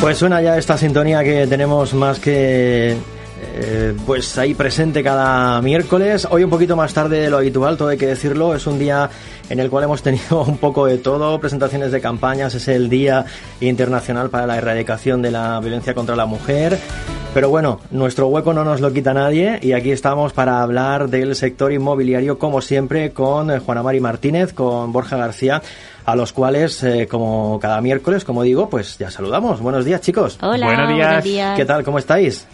[0.00, 2.96] Pues suena ya esta sintonía que tenemos más que
[3.42, 6.26] eh, pues ahí presente cada miércoles.
[6.30, 8.54] Hoy un poquito más tarde de lo habitual, todo hay que decirlo.
[8.54, 9.10] Es un día
[9.50, 13.26] en el cual hemos tenido un poco de todo, presentaciones de campañas, es el Día
[13.60, 16.78] Internacional para la Erradicación de la Violencia contra la Mujer.
[17.32, 21.36] Pero bueno, nuestro hueco no nos lo quita nadie y aquí estamos para hablar del
[21.36, 25.62] sector inmobiliario, como siempre, con Juana Mari Martínez, con Borja García,
[26.04, 29.60] a los cuales, eh, como cada miércoles, como digo, pues ya saludamos.
[29.60, 30.38] Buenos días, chicos.
[30.42, 31.06] Hola, Buenos días.
[31.08, 31.56] buenos días.
[31.56, 31.84] ¿Qué tal?
[31.84, 32.46] ¿Cómo estáis?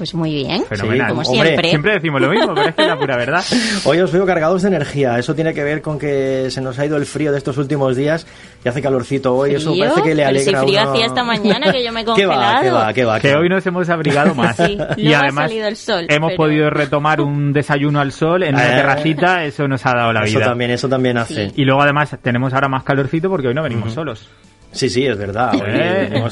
[0.00, 1.08] Pues muy bien, Fenomenal.
[1.10, 1.68] como Hombre, siempre.
[1.68, 3.44] Siempre decimos lo mismo, pero es que es la pura verdad.
[3.84, 5.18] Hoy os veo cargados de energía.
[5.18, 7.94] Eso tiene que ver con que se nos ha ido el frío de estos últimos
[7.96, 8.26] días
[8.64, 9.56] y hace calorcito hoy.
[9.56, 10.90] Eso parece que le Pero si alegra frío uno.
[10.92, 12.34] hacía esta mañana que yo me he ¿Qué va?
[12.34, 12.62] congelado.
[12.62, 12.92] ¿Qué va?
[12.94, 13.20] ¿Qué va?
[13.20, 14.56] Que hoy nos hemos abrigado más.
[14.56, 18.42] Sí, y ha además salido el sol, hemos pero- podido retomar un desayuno al sol
[18.42, 18.76] en una Eh.
[18.76, 20.46] terracita, eso nos ha dado la Eso vida.
[20.48, 21.52] también, eso también hace.
[21.56, 24.30] Y luego además tenemos ahora más calorcito porque hoy no venimos solos.
[24.72, 25.52] Sí, sí, es verdad.
[25.66, 26.22] Eh.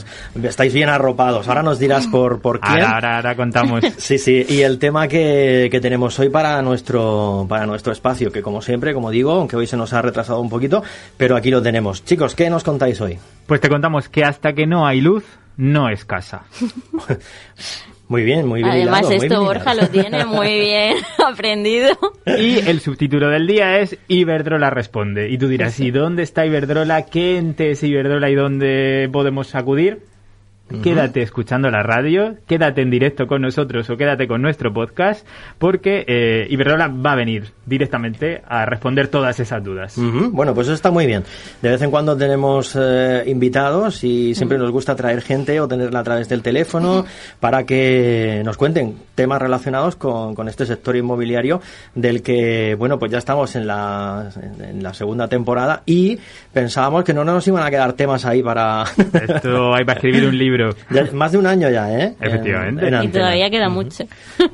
[0.44, 1.48] estáis bien arropados.
[1.48, 2.82] Ahora nos dirás por, por quién.
[2.82, 3.84] Ahora, ahora, ahora contamos.
[3.98, 8.42] Sí, sí, y el tema que, que tenemos hoy para nuestro, para nuestro espacio, que
[8.42, 10.82] como siempre, como digo, aunque hoy se nos ha retrasado un poquito,
[11.16, 12.04] pero aquí lo tenemos.
[12.04, 13.18] Chicos, ¿qué nos contáis hoy?
[13.46, 15.24] Pues te contamos que hasta que no hay luz,
[15.56, 16.42] no es casa.
[18.08, 18.72] Muy bien, muy bien.
[18.72, 19.80] Además, hilado, muy esto bien Borja hilado.
[19.82, 21.90] lo tiene muy bien aprendido.
[22.26, 25.28] Y el subtítulo del día es Iberdrola responde.
[25.28, 27.06] Y tú dirás, ¿y dónde está Iberdrola?
[27.06, 29.98] ¿Qué ente es Iberdrola y dónde podemos acudir?
[30.82, 35.26] Quédate escuchando la radio, quédate en directo con nosotros o quédate con nuestro podcast,
[35.58, 39.96] porque eh, Iberdrola va a venir directamente a responder todas esas dudas.
[39.96, 41.24] Bueno, pues eso está muy bien.
[41.62, 46.00] De vez en cuando tenemos eh, invitados y siempre nos gusta traer gente o tenerla
[46.00, 47.06] a través del teléfono
[47.40, 51.62] para que nos cuenten temas relacionados con, con este sector inmobiliario
[51.94, 54.30] del que, bueno, pues ya estamos en la,
[54.60, 56.18] en la segunda temporada y
[56.52, 58.84] pensábamos que no nos iban a quedar temas ahí para...
[58.84, 60.57] Esto hay para escribir un libro.
[60.90, 62.14] Ya- más de un año ya, ¿eh?
[62.20, 62.88] Efectivamente.
[62.88, 64.04] En- en Y todavía queda mucho.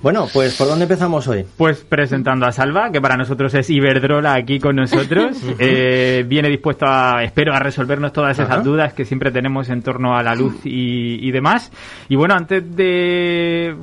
[0.03, 1.45] Bueno, pues ¿por dónde empezamos hoy?
[1.57, 5.37] Pues presentando a Salva, que para nosotros es Iberdrola aquí con nosotros.
[5.59, 8.61] Eh, viene dispuesto a, espero, a resolvernos todas esas Ajá.
[8.63, 11.71] dudas que siempre tenemos en torno a la luz y, y demás.
[12.09, 13.75] Y bueno, antes de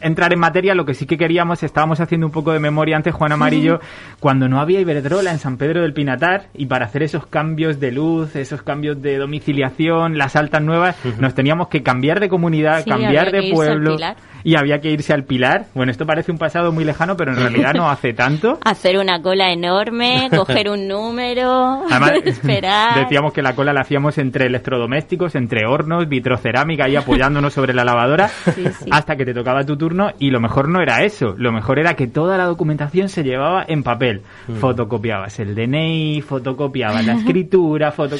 [0.00, 3.14] entrar en materia, lo que sí que queríamos, estábamos haciendo un poco de memoria antes,
[3.14, 3.80] Juan Amarillo,
[4.20, 7.92] cuando no había Iberdrola en San Pedro del Pinatar, y para hacer esos cambios de
[7.92, 12.90] luz, esos cambios de domiciliación, las altas nuevas, nos teníamos que cambiar de comunidad, Sí,
[12.90, 13.96] cambiar de pueblo,
[14.44, 15.66] y había que irse al Pilar.
[15.74, 18.58] Bueno, esto parece un pasado muy lejano, pero en realidad no hace tanto.
[18.64, 22.98] Hacer una cola enorme, coger un número, Además, esperar.
[23.00, 27.84] decíamos que la cola la hacíamos entre electrodomésticos, entre hornos, vitrocerámica, ahí apoyándonos sobre la
[27.84, 28.64] lavadora, sí.
[28.90, 29.87] hasta que te tocaba tu turno.
[30.18, 33.64] Y lo mejor no era eso, lo mejor era que toda la documentación se llevaba
[33.66, 34.22] en papel.
[34.48, 34.54] Mm.
[34.56, 38.16] Fotocopiabas el DNI, fotocopiabas la escritura, foto...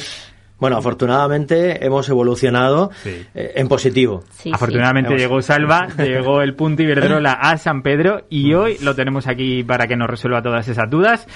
[0.59, 3.25] Bueno, afortunadamente hemos evolucionado Sí.
[3.33, 4.23] eh, en positivo.
[4.31, 4.51] Sí.
[4.53, 9.63] Afortunadamente llegó Salva, llegó el punto Iberdrola a San Pedro y hoy lo tenemos aquí
[9.63, 11.27] para que nos resuelva todas esas dudas.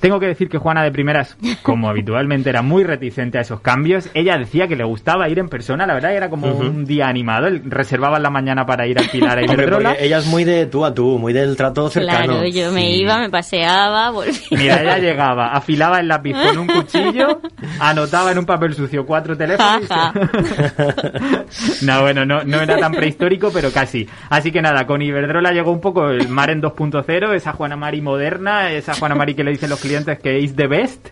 [0.00, 4.08] Tengo que decir que Juana de primeras, como habitualmente, era muy reticente a esos cambios.
[4.14, 7.46] Ella decía que le gustaba ir en persona, la verdad era como un día animado.
[7.46, 9.96] Él reservaba en la mañana para ir a Pilar a Iberdrola.
[9.98, 12.34] ella es muy de tú a tú, muy del trato cercano.
[12.34, 14.34] Claro, yo me iba, me paseaba, volvía.
[14.50, 17.40] Mira, ella llegaba, afilaba el lápiz con un cuchillo,
[17.80, 19.82] anotaba en un papel sucio cuatro teléfonos.
[21.82, 24.08] No, bueno, no, no era tan prehistórico, pero casi.
[24.30, 28.00] Así que nada, con Iberdrola llegó un poco el mar en 2.0, esa Juana Mari
[28.00, 31.08] moderna, esa Juana Mari que le dicen los clientes que es the best.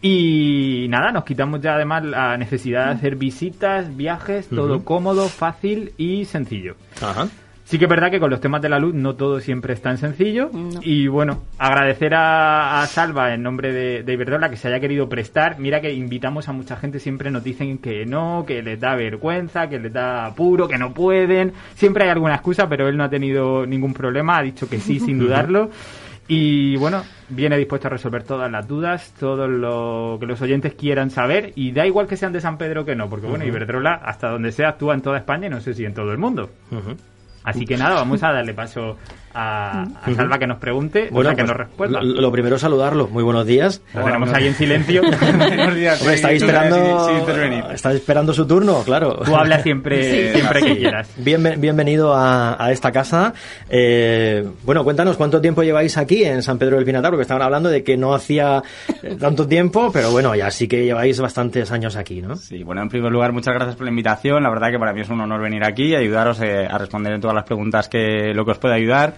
[0.00, 5.92] Y nada, nos quitamos ya además la necesidad de hacer visitas, viajes, todo cómodo, fácil
[5.96, 6.76] y sencillo.
[7.02, 7.28] Ajá.
[7.64, 9.82] Sí que es verdad que con los temas de la luz no todo siempre es
[9.82, 10.48] tan sencillo.
[10.50, 10.80] No.
[10.82, 15.06] Y bueno, agradecer a, a Salva en nombre de, de Iberdrola que se haya querido
[15.10, 15.58] prestar.
[15.58, 19.68] Mira que invitamos a mucha gente, siempre nos dicen que no, que les da vergüenza,
[19.68, 21.52] que les da apuro, que no pueden.
[21.74, 24.98] Siempre hay alguna excusa, pero él no ha tenido ningún problema, ha dicho que sí
[24.98, 25.68] sin dudarlo.
[26.30, 31.10] Y bueno, viene dispuesto a resolver todas las dudas, todo lo que los oyentes quieran
[31.10, 31.52] saber.
[31.56, 34.52] Y da igual que sean de San Pedro que no, porque bueno, Iberdrola, hasta donde
[34.52, 36.50] sea, actúa en toda España y no sé si en todo el mundo.
[37.44, 38.98] Así que nada, vamos a darle paso
[39.38, 42.02] a, a Salva que nos pregunte, Bueno, o sea, que pues, nos responda.
[42.02, 43.08] lo, lo primero saludarlo.
[43.08, 43.80] Muy buenos días.
[43.94, 45.02] Lo tenemos ahí en silencio.
[45.38, 46.00] Buenos días.
[46.00, 46.76] Hombre, estáis sí, esperando,
[47.06, 47.64] sí, sí, intervenir.
[47.72, 49.20] estáis esperando su turno, claro.
[49.24, 50.02] Tú hablas siempre,
[50.32, 51.08] Sí, siempre que quieras.
[51.18, 53.32] Bienve- bienvenido a, a esta casa.
[53.70, 57.68] Eh, bueno, cuéntanos cuánto tiempo lleváis aquí en San Pedro del Pinatar, porque estaban hablando
[57.68, 58.62] de que no hacía
[59.02, 62.36] eh, tanto tiempo, pero bueno, ya sí que lleváis bastantes años aquí, ¿no?
[62.36, 64.42] Sí, bueno, en primer lugar, muchas gracias por la invitación.
[64.42, 67.12] La verdad que para mí es un honor venir aquí y ayudaros eh, a responder
[67.12, 69.14] en todas las preguntas que lo que os pueda ayudar.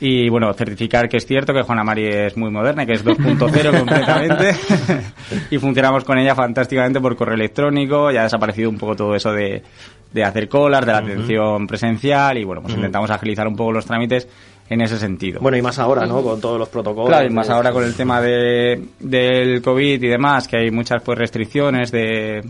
[0.00, 3.78] Y bueno, certificar que es cierto que Juana Mari es muy moderna, que es 2.0
[3.78, 4.54] completamente.
[5.50, 8.10] y funcionamos con ella fantásticamente por correo electrónico.
[8.10, 9.62] Ya ha desaparecido un poco todo eso de,
[10.12, 12.36] de hacer colas, de la atención presencial.
[12.38, 14.28] Y bueno, pues intentamos agilizar un poco los trámites
[14.68, 15.40] en ese sentido.
[15.40, 16.22] Bueno, y más ahora, ¿no?
[16.22, 17.08] Con todos los protocolos.
[17.08, 20.70] Claro, y más de- ahora con el tema de, del COVID y demás, que hay
[20.70, 22.44] muchas pues restricciones de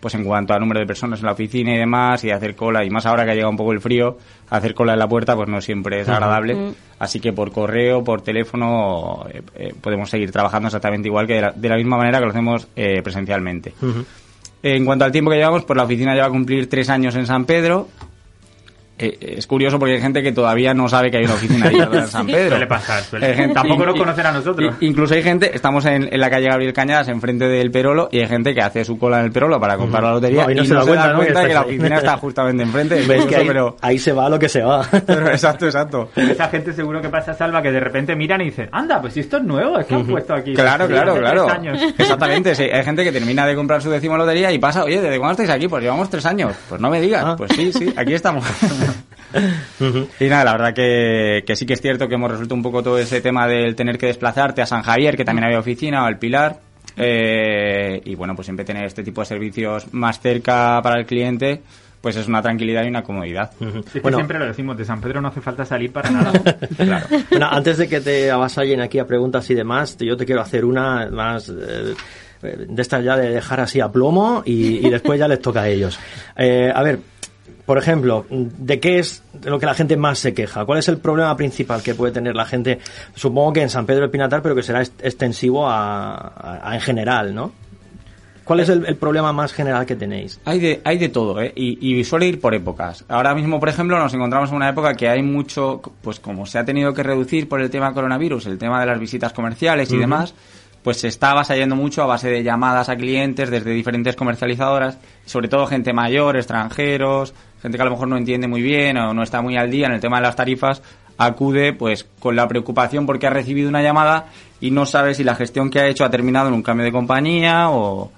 [0.00, 2.84] pues en cuanto a número de personas en la oficina y demás, y hacer cola,
[2.84, 4.16] y más ahora que ha llegado un poco el frío,
[4.48, 6.74] hacer cola en la puerta pues no siempre es agradable.
[6.98, 11.40] Así que por correo, por teléfono, eh, eh, podemos seguir trabajando exactamente igual que de
[11.42, 13.74] la, de la misma manera que lo hacemos eh, presencialmente.
[14.62, 17.26] En cuanto al tiempo que llevamos, pues la oficina lleva a cumplir tres años en
[17.26, 17.88] San Pedro.
[19.02, 21.98] Eh, es curioso porque hay gente que todavía no sabe que hay una oficina de
[21.98, 22.50] en San Pedro.
[22.50, 23.34] Suele pasar, suele.
[23.34, 24.74] Gente- Tampoco nos conocen a nosotros.
[24.80, 28.26] Incluso hay gente, estamos en, en la calle Gabriel Cañadas, enfrente del Perolo, y hay
[28.28, 30.64] gente que hace su cola en el Perolo para comprar la lotería No, y no
[30.64, 31.20] se da cuenta, ¿no?
[31.20, 32.94] que la oficina está justamente enfrente.
[32.96, 34.82] Ves que incluso, ahí, pero, ahí se va lo que se va.
[35.06, 36.10] pero exacto, exacto.
[36.16, 39.20] Esa gente seguro que pasa, Salva, que de repente miran y dicen, anda, pues si
[39.20, 40.52] esto es nuevo, es que han puesto aquí.
[40.54, 41.48] Claro, claro, claro.
[41.48, 41.78] años.
[41.98, 42.64] Exactamente, sí.
[42.64, 45.50] Hay gente que termina de comprar su décimo lotería y pasa, oye, ¿desde cuándo estáis
[45.50, 45.68] aquí?
[45.68, 46.52] Pues llevamos tres años.
[46.68, 47.24] Pues no me digas.
[47.26, 47.34] Ah.
[47.36, 48.44] Pues sí, sí, aquí estamos.
[50.20, 52.82] y nada, la verdad que, que sí que es cierto que hemos resuelto un poco
[52.82, 56.06] todo ese tema del tener que desplazarte a San Javier, que también había oficina, o
[56.06, 56.58] al Pilar.
[56.96, 61.62] Eh, y bueno, pues siempre tener este tipo de servicios más cerca para el cliente,
[62.00, 63.50] pues es una tranquilidad y una comodidad.
[63.60, 64.18] Es que Bueno.
[64.18, 66.32] siempre lo decimos, de San Pedro no hace falta salir para nada.
[66.76, 67.06] Claro.
[67.30, 70.64] Bueno, antes de que te avasallen aquí a preguntas y demás, yo te quiero hacer
[70.64, 71.94] una más eh,
[72.42, 75.68] de estas ya de dejar así a plomo y, y después ya les toca a
[75.68, 75.98] ellos.
[76.36, 76.98] Eh, a ver,
[77.70, 80.64] por ejemplo, ¿de qué es lo que la gente más se queja?
[80.64, 82.80] ¿Cuál es el problema principal que puede tener la gente?
[83.14, 86.80] Supongo que en San Pedro del Pinatar, pero que será extensivo a, a- a en
[86.80, 87.52] general, ¿no?
[88.42, 90.40] ¿Cuál es el, el problema más general que tenéis?
[90.46, 91.52] Hay de, hay de todo, ¿eh?
[91.54, 93.04] Y, y suele ir por épocas.
[93.08, 96.58] Ahora mismo, por ejemplo, nos encontramos en una época que hay mucho, pues como se
[96.58, 99.96] ha tenido que reducir por el tema coronavirus, el tema de las visitas comerciales y
[99.96, 100.34] demás,
[100.82, 105.46] pues se está avasallando mucho a base de llamadas a clientes desde diferentes comercializadoras, sobre
[105.46, 109.22] todo gente mayor, extranjeros, gente que a lo mejor no entiende muy bien o no
[109.22, 110.82] está muy al día en el tema de las tarifas,
[111.18, 114.26] acude pues con la preocupación porque ha recibido una llamada
[114.60, 116.92] y no sabe si la gestión que ha hecho ha terminado en un cambio de
[116.92, 118.10] compañía o,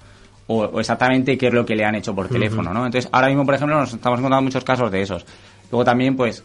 [0.47, 2.85] o, o exactamente qué es lo que le han hecho por teléfono, ¿no?
[2.85, 5.25] Entonces, ahora mismo, por ejemplo, nos estamos encontrando muchos casos de esos.
[5.71, 6.43] Luego también, pues,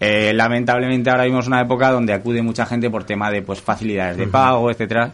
[0.00, 3.60] eh, lamentablemente ahora mismo es una época donde acude mucha gente por tema de, pues,
[3.60, 5.12] facilidades de pago, etcétera.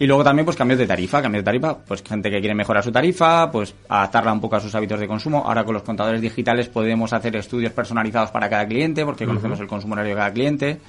[0.00, 2.82] Y luego también, pues, cambios de tarifa, cambios de tarifa, pues, gente que quiere mejorar
[2.82, 5.44] su tarifa, pues, adaptarla un poco a sus hábitos de consumo.
[5.46, 9.66] Ahora con los contadores digitales podemos hacer estudios personalizados para cada cliente, porque conocemos el
[9.66, 10.80] consumo horario de cada cliente.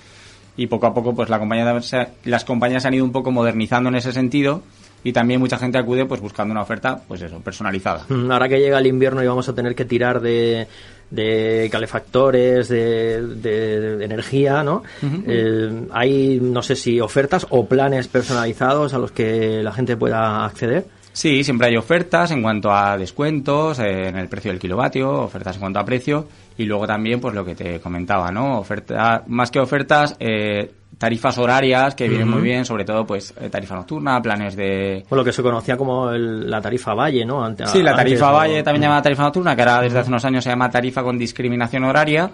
[0.55, 1.77] Y poco a poco, pues, la compañía,
[2.23, 4.63] las compañías se han ido un poco modernizando en ese sentido.
[5.03, 8.05] Y también mucha gente acude, pues, buscando una oferta, pues eso, personalizada.
[8.29, 10.67] Ahora que llega el invierno y vamos a tener que tirar de,
[11.11, 14.81] de calefactores, de, de- de energía, ¿no?
[15.27, 20.45] Eh, hay, no sé si ofertas o planes personalizados a los que la gente pueda
[20.45, 20.85] acceder.
[21.13, 25.55] Sí, siempre hay ofertas en cuanto a descuentos eh, en el precio del kilovatio, ofertas
[25.55, 26.27] en cuanto a precio
[26.57, 28.59] y luego también pues lo que te comentaba, ¿no?
[28.59, 33.49] Oferta, más que ofertas, eh, tarifas horarias que vienen muy bien, sobre todo pues eh,
[33.49, 35.03] tarifa nocturna, planes de...
[35.09, 37.43] O lo que se conocía como el- la tarifa Valle, ¿no?
[37.43, 40.09] Ante- Sí, la antes, tarifa o- Valle también llamada tarifa nocturna, que ahora desde hace
[40.09, 42.29] unos años se llama tarifa con discriminación horaria.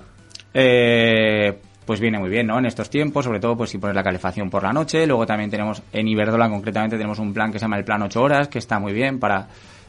[0.54, 2.60] Eh, pues viene muy bien, ¿no?
[2.60, 5.08] En estos tiempos, sobre todo pues si pones la calefacción por la noche.
[5.08, 8.22] Luego también tenemos, en Iberdola concretamente, tenemos un plan que se llama el plan 8
[8.22, 9.48] horas, que está muy bien para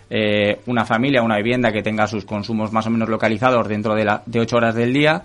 [0.08, 4.04] eh, una familia, una vivienda que tenga sus consumos más o menos localizados dentro de,
[4.04, 5.24] la, de 8 horas del día.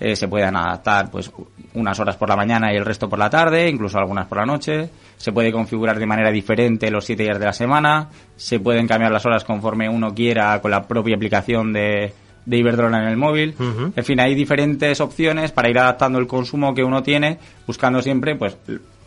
[0.00, 1.30] Eh, se pueden adaptar pues
[1.74, 4.46] unas horas por la mañana y el resto por la tarde, incluso algunas por la
[4.46, 4.88] noche.
[5.18, 8.08] Se puede configurar de manera diferente los siete días de la semana.
[8.36, 12.14] Se pueden cambiar las horas conforme uno quiera con la propia aplicación de,
[12.46, 13.54] de Iberdrola en el móvil.
[13.94, 18.36] En fin, hay diferentes opciones para ir adaptando el consumo que uno tiene, buscando siempre
[18.36, 18.56] pues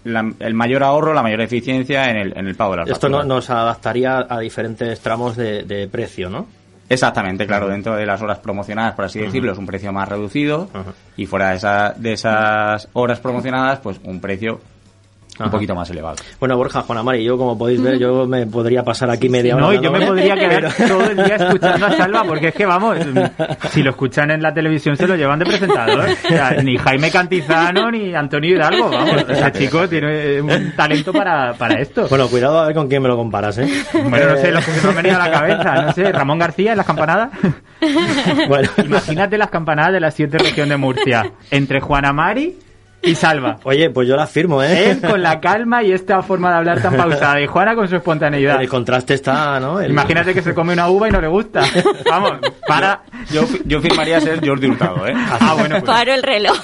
[0.04, 3.10] la- el mayor ahorro, la mayor eficiencia en el, en el pago de las Esto
[3.10, 6.48] no- nos adaptaría a diferentes tramos de, de precio, ¿no?
[6.92, 10.70] Exactamente, claro, dentro de las horas promocionadas, por así decirlo, es un precio más reducido
[11.18, 14.60] y fuera de, esa, de esas horas promocionadas, pues un precio
[15.40, 16.18] un poquito más elevado.
[16.40, 19.66] Bueno, Borja, Juan Amari, yo como podéis ver, yo me podría pasar aquí media hora.
[19.66, 22.66] No, yo me podría quedar pero- todo el día escuchando a Salva, porque es que
[22.66, 22.98] vamos,
[23.70, 26.06] si lo escuchan en la televisión se lo llevan de presentador.
[26.10, 29.26] O sea, ni Jaime Cantizano ni Antonio Hidalgo, vamos.
[29.30, 32.08] Ese chico tiene un talento para, para esto.
[32.10, 33.68] Bueno, cuidado a ver con quién me lo comparas, ¿eh?
[34.10, 36.40] Bueno, no sé, los que se me han venido a la cabeza, no sé, Ramón
[36.40, 37.30] García en las campanadas.
[38.48, 42.58] Bueno, Imagínate las campanadas de la siete región de Murcia, entre Juana Mari
[43.02, 43.58] y Salva.
[43.64, 44.92] oye, pues yo la firmo, ¿eh?
[44.92, 47.96] Él con la calma y esta forma de hablar tan pausada y Juana con su
[47.96, 48.62] espontaneidad.
[48.62, 49.80] El contraste está, ¿no?
[49.80, 51.64] El- Imagínate que se come una uva y no le gusta.
[52.10, 52.34] Vamos,
[52.68, 53.02] para.
[53.32, 55.14] Yo, yo firmaría ser Jordi Hurtado, ¿eh?
[55.16, 55.84] Ah, bueno, pues.
[55.84, 56.58] Paro el reloj.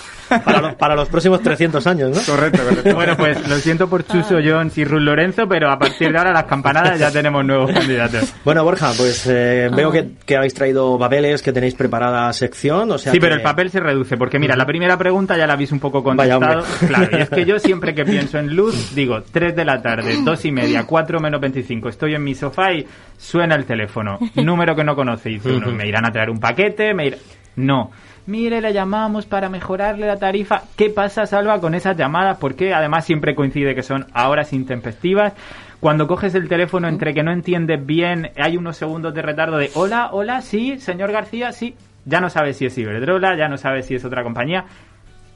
[0.44, 2.34] Para, los, para los próximos 300 años, ¿no?
[2.34, 2.96] Correcto, correcto.
[2.96, 6.32] Bueno, pues lo siento por Chuso Jones y Ruth Lorenzo, pero a partir de ahora
[6.34, 8.34] las campanadas ya tenemos nuevos candidatos.
[8.44, 12.98] Bueno, Borja, pues eh, veo que, que habéis traído papeles, que tenéis preparada sección, o
[12.98, 15.53] sea Sí, que- pero el papel se reduce, porque mira, la primera pregunta ya la
[15.53, 16.63] habéis un poco contestado.
[16.88, 20.15] Claro, y es que yo siempre que pienso en luz, digo 3 de la tarde,
[20.24, 22.86] 2 y media, 4 menos 25, estoy en mi sofá y
[23.17, 26.39] suena el teléfono, número que no conoce, y dice uno, me irán a traer un
[26.39, 27.17] paquete, me irá...
[27.58, 27.91] No.
[28.27, 30.63] Mire, le llamamos para mejorarle la tarifa.
[30.75, 32.38] ¿Qué pasa, Salva, con esas llamadas?
[32.39, 35.34] Porque además siempre coincide que son a horas intempestivas.
[35.79, 39.70] Cuando coges el teléfono entre que no entiendes bien, hay unos segundos de retardo de
[39.75, 41.75] hola, hola, sí, señor García, sí.
[42.05, 44.65] Ya no sabes si es Iberdrola, ya no sabes si es otra compañía.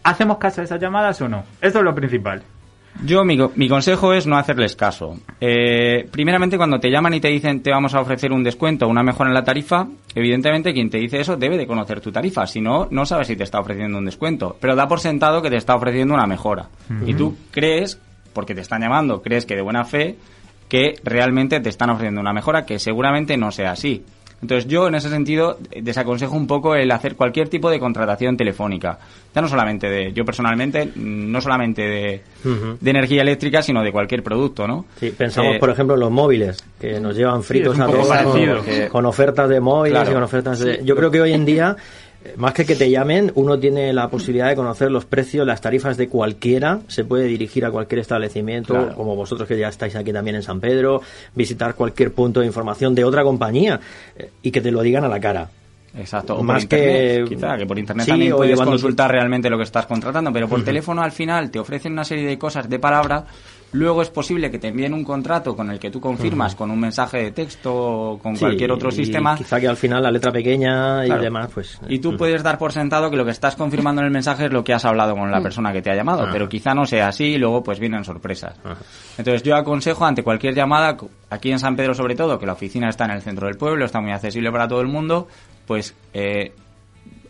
[0.03, 1.43] ¿Hacemos caso a esas llamadas o no?
[1.61, 2.41] Esto es lo principal.
[3.05, 5.17] Yo, mi, mi consejo es no hacerles caso.
[5.39, 8.89] Eh, primeramente, cuando te llaman y te dicen te vamos a ofrecer un descuento o
[8.89, 12.45] una mejora en la tarifa, evidentemente quien te dice eso debe de conocer tu tarifa.
[12.45, 14.57] Si no, no sabes si te está ofreciendo un descuento.
[14.59, 16.69] Pero da por sentado que te está ofreciendo una mejora.
[17.05, 17.99] Y tú crees,
[18.33, 20.17] porque te están llamando, crees que de buena fe,
[20.67, 24.03] que realmente te están ofreciendo una mejora que seguramente no sea así.
[24.41, 28.37] Entonces yo en ese sentido eh, desaconsejo un poco el hacer cualquier tipo de contratación
[28.37, 28.97] telefónica.
[29.35, 32.21] Ya no solamente de, yo personalmente, mm, no solamente de,
[32.89, 34.85] energía eléctrica, sino de cualquier producto, ¿no?
[34.99, 38.07] Sí, pensamos, Eh, por ejemplo, en los móviles, que nos llevan fritos un a todos
[38.07, 38.61] con, parecido.
[38.91, 40.11] con ofertas de móviles Claro.
[40.11, 40.81] y con ofertas de...
[40.83, 44.09] Yo creo que hoy en día, eh, más que que te llamen, uno tiene la
[44.09, 48.73] posibilidad de conocer los precios, las tarifas de cualquiera, se puede dirigir a cualquier establecimiento,
[48.73, 48.95] Claro.
[48.95, 51.01] como vosotros que ya estáis aquí también en San Pedro,
[51.35, 53.79] visitar cualquier punto de información de otra compañía
[54.17, 55.49] eh, y que te lo digan a la cara.
[55.97, 59.49] Exacto, o Más por internet, que- quizá, que por internet Sí, también puedes consultar realmente
[59.49, 62.69] lo que estás contratando, pero por teléfono al final te ofrecen una serie de cosas
[62.69, 63.25] de palabra,
[63.71, 66.79] luego es posible que te envíen un contrato con el que tú confirmas con un
[66.79, 69.35] mensaje de texto o con Sí, cualquier otro y sistema.
[69.35, 71.21] Quizá que al final la letra pequeña Claro.
[71.21, 71.79] y demás, pues...
[71.87, 74.45] Y tú eh, puedes dar por sentado que lo que estás confirmando en el mensaje
[74.45, 76.85] es lo que has hablado con la persona que te ha llamado, pero quizá no
[76.85, 78.55] sea así y luego pues vienen sorpresas.
[79.17, 80.97] Entonces yo aconsejo ante cualquier llamada,
[81.29, 83.85] aquí en San Pedro sobre todo, que la oficina está en el centro del pueblo,
[83.85, 85.27] está muy accesible para todo el mundo,
[85.67, 86.53] pues eh,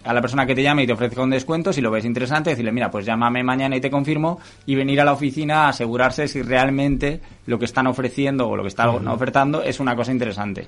[0.03, 2.51] a la persona que te llame y te ofrezca un descuento, si lo ves interesante,
[2.51, 6.27] decirle, mira, pues llámame mañana y te confirmo, y venir a la oficina a asegurarse
[6.27, 10.68] si realmente lo que están ofreciendo o lo que están ofertando es una cosa interesante.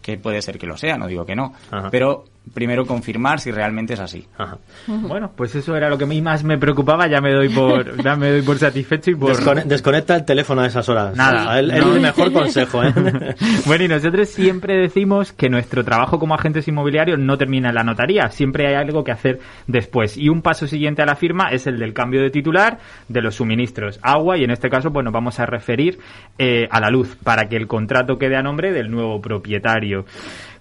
[0.00, 1.52] Que puede ser que lo sea, no digo que no.
[1.90, 4.26] Pero primero confirmar si realmente es así.
[4.36, 4.58] Ajá.
[4.88, 8.02] Bueno, pues eso era lo que a mí más me preocupaba, ya me doy por,
[8.02, 9.30] ya me doy por satisfecho y por...
[9.32, 11.14] Descone- desconecta el teléfono a esas horas.
[11.16, 11.60] Nada.
[11.60, 11.94] Es el, No.
[11.94, 12.92] el mejor consejo, ¿eh?
[13.66, 17.84] Bueno, y nosotros siempre decimos que nuestro trabajo como agentes inmobiliarios no termina en la
[17.84, 20.16] notaría, siempre hay algo que hacer después.
[20.16, 22.78] Y un paso siguiente a la firma es el del cambio de titular
[23.08, 25.98] de los suministros, agua, y en este caso pues nos vamos a referir
[26.38, 30.04] eh, a la luz, para que el contrato quede a nombre del nuevo propietario.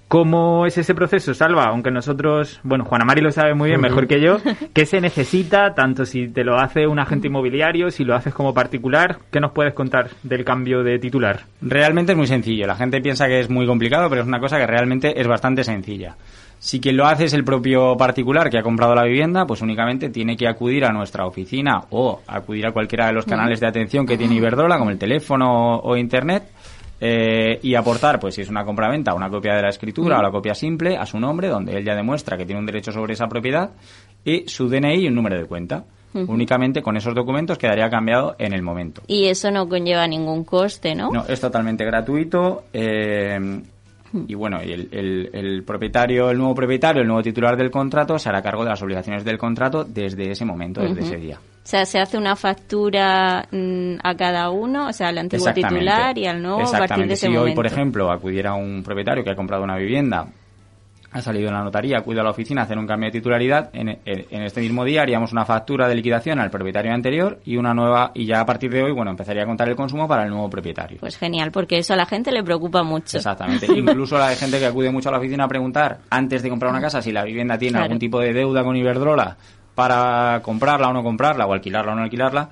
[0.09, 1.65] ¿Cómo es ese proceso, Salva?
[1.65, 4.37] Aunque nosotros, bueno, Juana Mari lo sabe muy bien, mejor que yo,
[4.73, 8.51] ¿qué se necesita, tanto si te lo hace un agente inmobiliario, si lo haces como
[8.51, 9.19] particular?
[9.29, 11.41] ¿Qué nos puedes contar del cambio de titular?
[11.61, 12.65] Realmente es muy sencillo.
[12.65, 15.63] La gente piensa que es muy complicado, pero es una cosa que realmente es bastante
[15.63, 16.15] sencilla.
[16.57, 20.09] Si quien lo hace es el propio particular que ha comprado la vivienda, pues únicamente
[20.09, 24.07] tiene que acudir a nuestra oficina o acudir a cualquiera de los canales de atención
[24.07, 26.49] que tiene Iberdrola, como el teléfono o internet,
[27.01, 30.31] eh, y aportar, pues si es una compraventa, una copia de la escritura o la
[30.31, 33.27] copia simple a su nombre, donde él ya demuestra que tiene un derecho sobre esa
[33.27, 33.71] propiedad,
[34.25, 35.83] y su DNI y un número de cuenta.
[36.11, 39.03] Únicamente con esos documentos quedaría cambiado en el momento.
[39.05, 41.11] Y eso no conlleva ningún coste, ¿no?
[41.11, 42.63] No, es totalmente gratuito.
[42.73, 43.61] eh,
[44.27, 48.17] y bueno, y el, el- el propietario, el nuevo propietario, el nuevo titular del contrato
[48.17, 51.37] se hará cargo de las obligaciones del contrato desde ese momento, desde ese día.
[51.63, 56.17] O sea, se hace una factura mm, a cada uno, o sea, al antiguo titular
[56.17, 57.43] y al nuevo a partir de ese si momento.
[57.45, 60.27] hoy, por ejemplo, acudiera un propietario que ha comprado una vivienda,
[61.11, 63.69] ha salido en la notaría, acude a la oficina a hacer un cambio de titularidad,
[63.73, 67.57] en, en- en este mismo día haríamos una factura de liquidación al propietario anterior y
[67.57, 70.23] una nueva, y ya a partir de hoy, bueno, empezaría a contar el consumo para
[70.23, 70.97] el nuevo propietario.
[70.99, 73.17] Pues genial, porque eso a la gente le preocupa mucho.
[73.17, 73.65] Exactamente.
[73.75, 76.71] Incluso la de gente que acude mucho a la oficina a preguntar antes de comprar
[76.71, 77.85] una casa si la vivienda tiene Claro.
[77.85, 79.35] algún tipo de deuda con Iberdrola
[79.79, 82.49] para comprarla o no comprarla o alquilarla o no alquilarla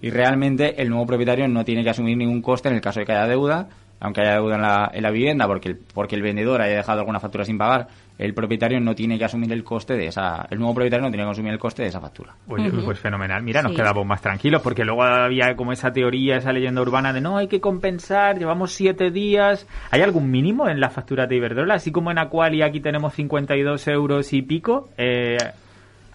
[0.00, 3.06] y realmente el nuevo propietario no tiene que asumir ningún coste en el caso de
[3.06, 3.66] que haya deuda
[3.98, 7.00] aunque haya deuda en la, en la vivienda porque el, porque el vendedor haya dejado
[7.00, 10.58] alguna factura sin pagar el propietario no tiene que asumir el coste de esa el
[10.60, 13.42] nuevo propietario no tiene que asumir el coste de esa factura Oye, pues fenomenal.
[13.42, 17.20] Mira, nos quedamos más tranquilos porque luego había como esa teoría, esa leyenda urbana de
[17.20, 19.66] no, hay que compensar, llevamos siete días.
[19.90, 21.74] ¿Hay algún mínimo en las facturas de Iberdrola?
[21.74, 24.88] Así como en Aqualia aquí tenemos 52 euros y pico.
[24.96, 25.36] Eh,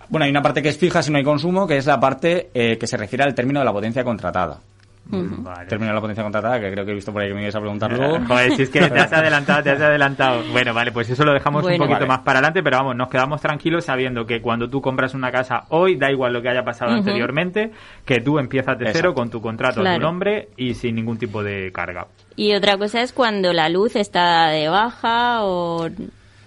[0.10, 2.50] Bueno, hay una parte que es fija si no hay consumo, que es la parte
[2.54, 4.60] eh, que se refiere al término de la potencia contratada.
[5.06, 5.68] Vale.
[5.68, 7.60] Termina la potencia contratada, que creo que he visto por ahí que me ibas a
[7.60, 8.20] preguntar luego.
[8.26, 10.44] Joder, si es que te has adelantado, te has adelantado.
[10.54, 12.06] Bueno, vale, pues eso lo dejamos un poquito Vale.
[12.08, 15.66] más para adelante, pero vamos, nos quedamos tranquilos sabiendo que cuando tú compras una casa
[15.70, 17.72] hoy, da igual lo que haya pasado anteriormente,
[18.06, 19.98] que tú empiezas de cero con tu contrato a Claro.
[20.00, 22.08] tu nombre y sin ningún tipo de carga.
[22.38, 25.88] Y otra cosa es cuando la luz está de baja o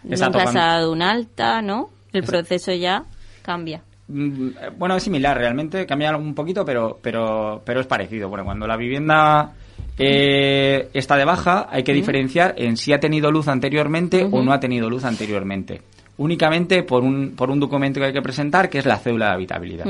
[0.09, 1.91] Exacto, nunca se ha dado un alta, ¿no?
[2.13, 3.05] El proceso ya
[3.47, 3.81] cambia.
[4.09, 8.29] Mm, Bueno, es similar, realmente cambia un poquito, pero, pero, pero es parecido.
[8.29, 9.53] Bueno, cuando la vivienda
[9.99, 14.53] eh, está de baja, hay que diferenciar en si ha tenido luz anteriormente o no
[14.53, 15.81] ha tenido luz anteriormente.
[16.19, 19.33] Únicamente por un, por un documento que hay que presentar, que es la cédula de
[19.35, 19.87] habitabilidad.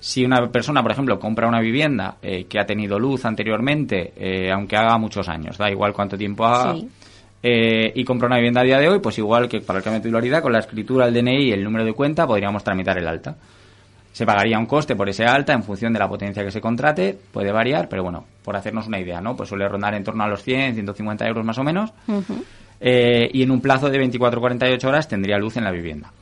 [0.00, 4.50] Si una persona, por ejemplo, compra una vivienda eh, que ha tenido luz anteriormente, eh,
[4.50, 6.88] aunque haga muchos años, da igual cuánto tiempo haga, Sí.
[7.42, 10.00] Eh, y compra una vivienda a día de hoy, pues igual que para el cambio
[10.00, 13.08] de titularidad, con la escritura, el DNI y el número de cuenta, podríamos tramitar el
[13.08, 13.36] alta.
[14.12, 17.18] Se pagaría un coste por ese alta en función de la potencia que se contrate,
[17.32, 19.34] puede variar, pero bueno, por hacernos una idea, ¿no?
[19.34, 21.92] Pues suele rondar en torno a los 100, 150 euros más o menos,
[22.78, 26.12] eh, y en un plazo de 24-48 horas tendría luz en la vivienda.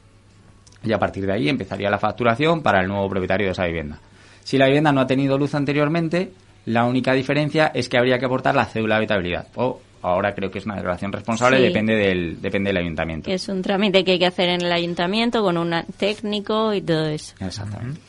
[0.85, 3.99] Y a partir de ahí empezaría la facturación para el nuevo propietario de esa vivienda.
[4.45, 6.31] Si la vivienda no ha tenido luz anteriormente,
[6.67, 9.49] la única diferencia es que habría que aportar la cédula de habitabilidad.
[9.57, 11.63] O ahora creo que es una declaración responsable, Sí.
[11.65, 13.31] depende del depende del ayuntamiento.
[13.31, 17.07] Es un trámite que hay que hacer en el ayuntamiento con un técnico y todo
[17.07, 17.35] eso.
[17.41, 18.01] Exactamente.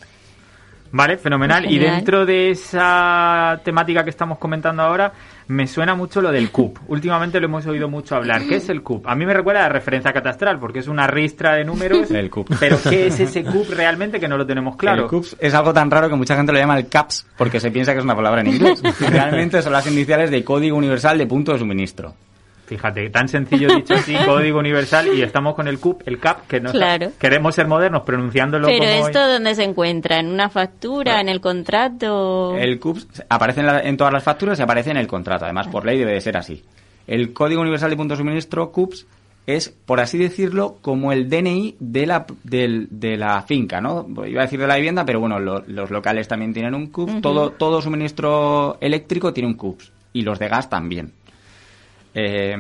[0.92, 1.72] Vale, fenomenal.
[1.72, 5.14] Y dentro de esa temática que estamos comentando ahora,
[5.48, 6.78] me suena mucho lo del CUP.
[6.88, 8.42] Últimamente lo hemos oído mucho hablar.
[8.48, 9.08] ¿Qué es el CUP?
[9.08, 12.12] A mí me recuerda a la referencia catastral, porque es una ristra de números.
[12.12, 12.50] El CUP.
[12.60, 15.04] Pero ¿qué es ese CUP realmente que no lo tenemos claro?
[15.04, 17.72] El CUPS es algo tan raro que mucha gente lo llama el CAPS porque se
[17.72, 18.82] piensa que es una palabra en inglés.
[19.00, 22.14] Realmente son las iniciales de Código Universal de Punto de Suministro.
[22.72, 26.62] Fíjate, tan sencillo dicho así, código universal, y estamos con el CUP, el CAP, que
[26.62, 27.12] no Claro.
[27.20, 29.08] queremos ser modernos pronunciándolo Pero como...
[29.08, 32.56] esto dónde se encuentra, en una factura, en el contrato.
[32.58, 35.44] El CUPS aparece en, la- en todas las facturas y aparece en el contrato.
[35.44, 36.64] Además, por ley debe de ser así.
[37.08, 39.06] El Código Universal de Punto de Suministro, CUPS,
[39.48, 44.08] es, por así decirlo, como el DNI de la, del- de la finca, ¿no?
[44.26, 47.22] Iba a decir de la vivienda, pero bueno, lo- los locales también tienen un CUPS.
[47.22, 49.92] todo, todo suministro eléctrico tiene un CUPS.
[50.14, 51.14] Y los de gas también.
[52.14, 52.56] Eh,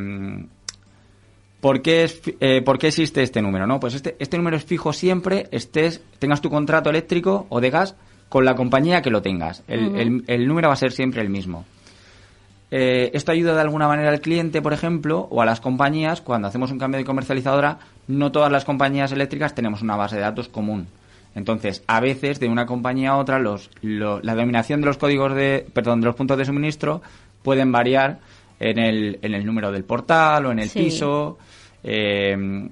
[1.60, 3.67] ¿Por qué, es eh, ¿Por qué existe este número?
[3.67, 7.69] No, pues este, este número es fijo siempre, estés, tengas tu contrato eléctrico o de
[7.69, 7.95] gas
[8.30, 9.63] con la compañía que lo tengas.
[9.67, 11.65] El, el- el número va a ser siempre el mismo.
[12.71, 16.21] Eh, esto ayuda de alguna manera al cliente, por ejemplo, o a las compañías.
[16.21, 20.21] Cuando hacemos un cambio de comercializadora, no todas las compañías eléctricas tenemos una base de
[20.21, 20.88] datos común.
[21.36, 25.36] Entonces, a veces, de una compañía a otra, los, lo- la denominación de los códigos
[25.36, 27.02] de, perdón, de los puntos de suministro
[27.43, 28.19] pueden variar
[28.69, 30.84] en el, en el número del portal o en el Sí.
[30.84, 31.38] piso.
[31.84, 32.69] eh,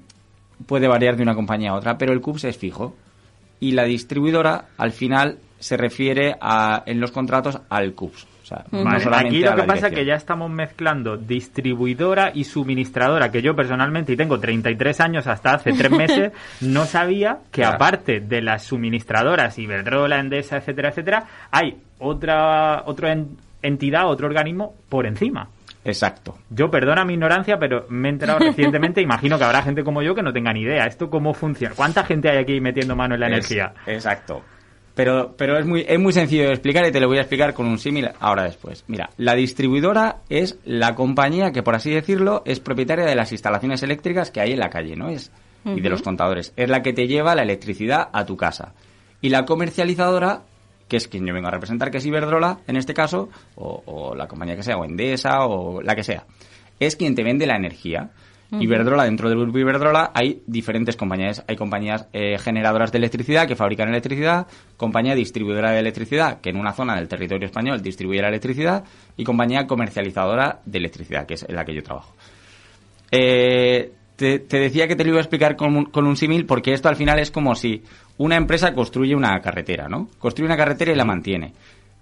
[0.66, 2.94] puede variar de una compañía a otra, pero el CUPS es fijo.
[3.60, 8.26] Y la distribuidora, al final, se refiere a, en los contratos al CUPS.
[8.42, 11.16] O sea, no Vale, solamente aquí lo a que pasa es que ya estamos mezclando
[11.16, 16.84] distribuidora y suministradora, que yo personalmente, y tengo 33 años hasta hace tres meses, no
[16.84, 17.76] sabía que Claro.
[17.76, 24.74] aparte de las suministradoras, Iberdrola, Endesa, etcétera, etcétera, hay otra, otra en- entidad, otro organismo
[24.88, 25.48] por encima.
[25.84, 26.36] Exacto.
[26.50, 30.14] Yo perdona mi ignorancia, pero me he enterado recientemente, imagino que habrá gente como yo
[30.14, 30.86] que no tenga ni idea.
[30.86, 31.74] ¿Esto cómo funciona?
[31.74, 33.72] ¿Cuánta gente hay aquí metiendo mano en la Es- energía?
[33.86, 34.42] Exacto.
[34.94, 37.54] Pero, pero es muy, es muy sencillo de explicar y te lo voy a explicar
[37.54, 38.84] con un símil ahora después.
[38.88, 43.82] Mira, la distribuidora es la compañía que, por así decirlo, es propietaria de las instalaciones
[43.82, 45.08] eléctricas que hay en la calle, ¿no?
[45.08, 45.32] Es,
[45.64, 46.52] Y de los contadores.
[46.56, 48.74] Es la que te lleva la electricidad a tu casa.
[49.22, 50.42] Y la comercializadora,
[50.90, 54.14] que es quien yo vengo a representar, que es Iberdrola, en este caso, o, o
[54.14, 56.26] la compañía que sea, o Endesa, o la que sea,
[56.78, 58.10] es quien te vende la energía.
[58.58, 61.44] Iberdrola, dentro del grupo Iberdrola hay diferentes compañías.
[61.46, 66.56] Hay compañías eh, generadoras de electricidad que fabrican electricidad, compañía distribuidora de electricidad que en
[66.56, 68.82] una zona del territorio español distribuye la electricidad
[69.16, 72.16] y compañía comercializadora de electricidad, que es en la que yo trabajo.
[73.12, 76.44] Eh, te, te decía que te lo iba a explicar con, un- con un símil
[76.44, 77.82] porque esto al final es como si
[78.18, 80.10] una empresa construye una carretera, ¿no?
[80.18, 81.54] Construye una carretera y la mantiene.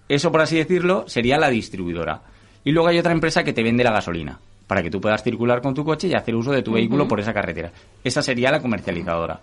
[0.08, 2.20] Eso, por así decirlo, sería la distribuidora.
[2.64, 5.62] Y luego hay otra empresa que te vende la gasolina para que tú puedas circular
[5.62, 7.70] con tu coche y hacer uso de tu vehículo por esa carretera.
[8.02, 9.40] Esa sería la comercializadora.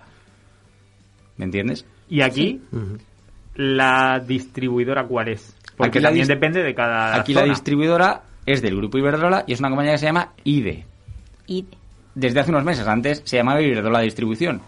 [1.38, 1.86] ¿Me entiendes?
[2.10, 2.62] Y aquí,
[3.56, 5.56] la distribuidora, ¿cuál es?
[5.78, 9.60] Porque Aquí también depende de cada Aquí la distribuidora es del grupo Iberdrola y es
[9.60, 10.86] una compañía que se llama IDE.
[11.48, 11.66] Y
[12.16, 14.62] Desde hace unos meses, antes se llamaba Iberdrola Distribución.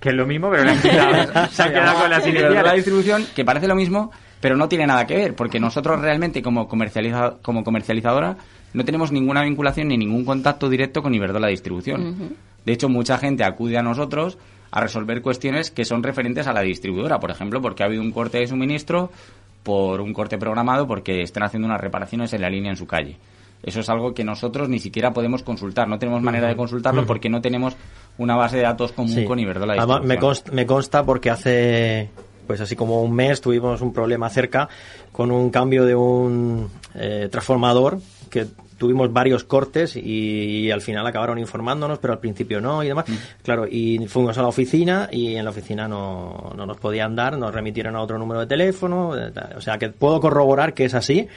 [0.00, 1.48] Que es lo mismo, pero le han quitado.
[1.52, 2.72] Se ha quedado con las Iberdrola.
[2.74, 6.68] Distribución, que parece lo mismo, pero no tiene nada que ver, porque nosotros realmente como,
[6.68, 8.36] comercializa- como comercializadora
[8.74, 12.34] no tenemos ninguna vinculación ni ningún contacto directo con Iberdrola Distribución.
[12.64, 14.38] De hecho, mucha gente acude a nosotros
[14.72, 18.10] a resolver cuestiones que son referentes a la distribuidora, por ejemplo, porque ha habido un
[18.10, 19.12] corte de suministro
[19.62, 23.18] por un corte programado porque estén haciendo unas reparaciones en la línea en su calle.
[23.62, 27.28] Eso es algo que nosotros ni siquiera podemos consultar, no tenemos manera de consultarlo porque
[27.28, 27.76] no tenemos
[28.18, 29.24] una base de datos común Sí.
[29.24, 29.74] con Iberdrola.
[29.74, 32.10] Además, me, consta, me consta porque hace,
[32.46, 34.68] pues así como un mes tuvimos un problema cerca
[35.12, 37.98] con un cambio de un eh, transformador
[38.30, 38.46] que
[38.78, 43.04] tuvimos varios cortes y, al final acabaron informándonos, pero al principio no y demás.
[43.44, 47.38] Claro, y fuimos a la oficina y en la oficina no, no nos podían dar,
[47.38, 49.16] nos remitieron a otro número de teléfono.
[49.16, 49.30] eh.
[49.56, 51.28] O sea, que puedo corroborar que es así,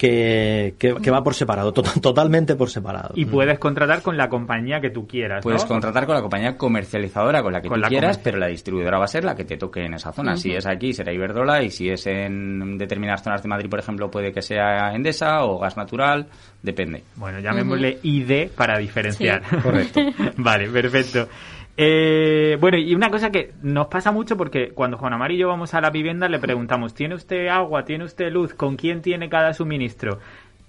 [0.00, 3.10] que, que, que va por separado, to- totalmente por separado.
[3.16, 5.42] Y puedes contratar con la compañía que tú quieras.
[5.42, 5.68] Puedes ¿no?
[5.68, 8.96] contratar con la compañía comercializadora con la que Con tú la quieras, pero la distribuidora
[8.98, 10.38] va a ser la que te toque en esa zona.
[10.38, 14.10] Si es aquí, será Iberdrola, y si es en determinadas zonas de Madrid, por ejemplo,
[14.10, 16.28] puede que sea Endesa o gas natural,
[16.62, 17.04] depende.
[17.16, 19.42] Bueno, llamémosle ID para diferenciar.
[19.50, 19.56] Sí.
[19.62, 20.00] Correcto.
[20.38, 21.28] vale, perfecto.
[21.82, 25.48] Eh, bueno, y una cosa que nos pasa mucho porque cuando Juan Amar y yo
[25.48, 27.86] vamos a la vivienda le preguntamos, ¿tiene usted agua?
[27.86, 28.52] ¿Tiene usted luz?
[28.52, 30.18] ¿Con quién tiene cada suministro?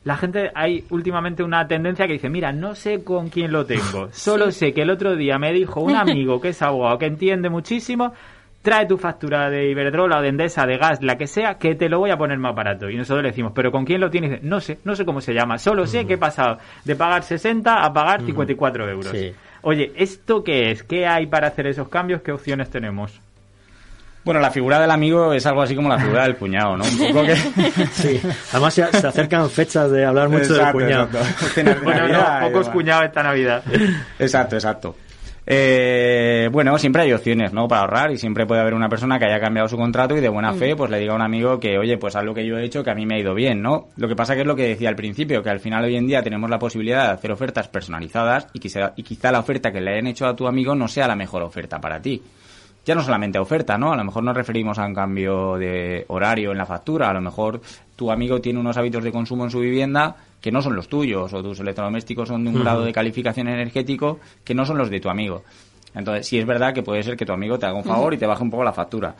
[0.05, 4.07] La gente, hay últimamente una tendencia que dice, mira, no sé con quién lo tengo,
[4.13, 7.49] solo sé que el otro día me dijo un amigo que es abogado, que entiende
[7.49, 8.13] muchísimo,
[8.61, 11.89] trae tu factura de Iberdrola o de Endesa, de gas, la que sea, que te
[11.89, 12.89] lo voy a poner más barato.
[12.89, 14.41] Y nosotros le decimos, ¿pero con quién lo tienes?
[14.43, 17.83] No sé, no sé cómo se llama, solo sé que he pasado de pagar 60
[17.83, 19.07] a pagar 54 euros.
[19.07, 19.33] Sí.
[19.63, 20.83] Oye, ¿esto qué es?
[20.83, 22.21] ¿Qué hay para hacer esos cambios?
[22.21, 23.19] ¿Qué opciones tenemos?
[24.23, 26.83] Bueno, la figura del amigo es algo así como la figura del cuñado, ¿no?
[26.83, 27.35] Un poco que...
[27.91, 28.21] Sí,
[28.51, 31.09] además se, se acercan fechas de hablar mucho Exacto, del cuñado.
[31.19, 31.83] exacto.
[31.83, 33.63] Bueno, no, pocos cuñados esta Navidad.
[34.19, 34.95] Exacto, exacto.
[35.45, 37.67] Eh, bueno, siempre hay opciones, ¿no?
[37.67, 40.29] Para ahorrar y siempre puede haber una persona que haya cambiado su contrato y de
[40.29, 42.57] buena fe, pues le diga a un amigo que, oye, pues haz lo que yo
[42.57, 43.87] he hecho, que a mí me ha ido bien, ¿no?
[43.97, 46.05] Lo que pasa que es lo que decía al principio, que al final hoy en
[46.05, 49.81] día tenemos la posibilidad de hacer ofertas personalizadas y quizá, y quizá la oferta que
[49.81, 52.21] le hayan hecho a tu amigo no sea la mejor oferta para ti.
[52.83, 53.93] Ya no solamente a oferta, ¿no?
[53.93, 57.21] A lo mejor nos referimos a un cambio de horario en la factura, a lo
[57.21, 57.61] mejor
[57.95, 61.31] tu amigo tiene unos hábitos de consumo en su vivienda que no son los tuyos,
[61.33, 64.99] o tus electrodomésticos son de un grado de calificación energético que no son los de
[64.99, 65.43] tu amigo.
[65.93, 68.17] Entonces, sí es verdad que puede ser que tu amigo te haga un favor y
[68.17, 69.13] te baje un poco la factura.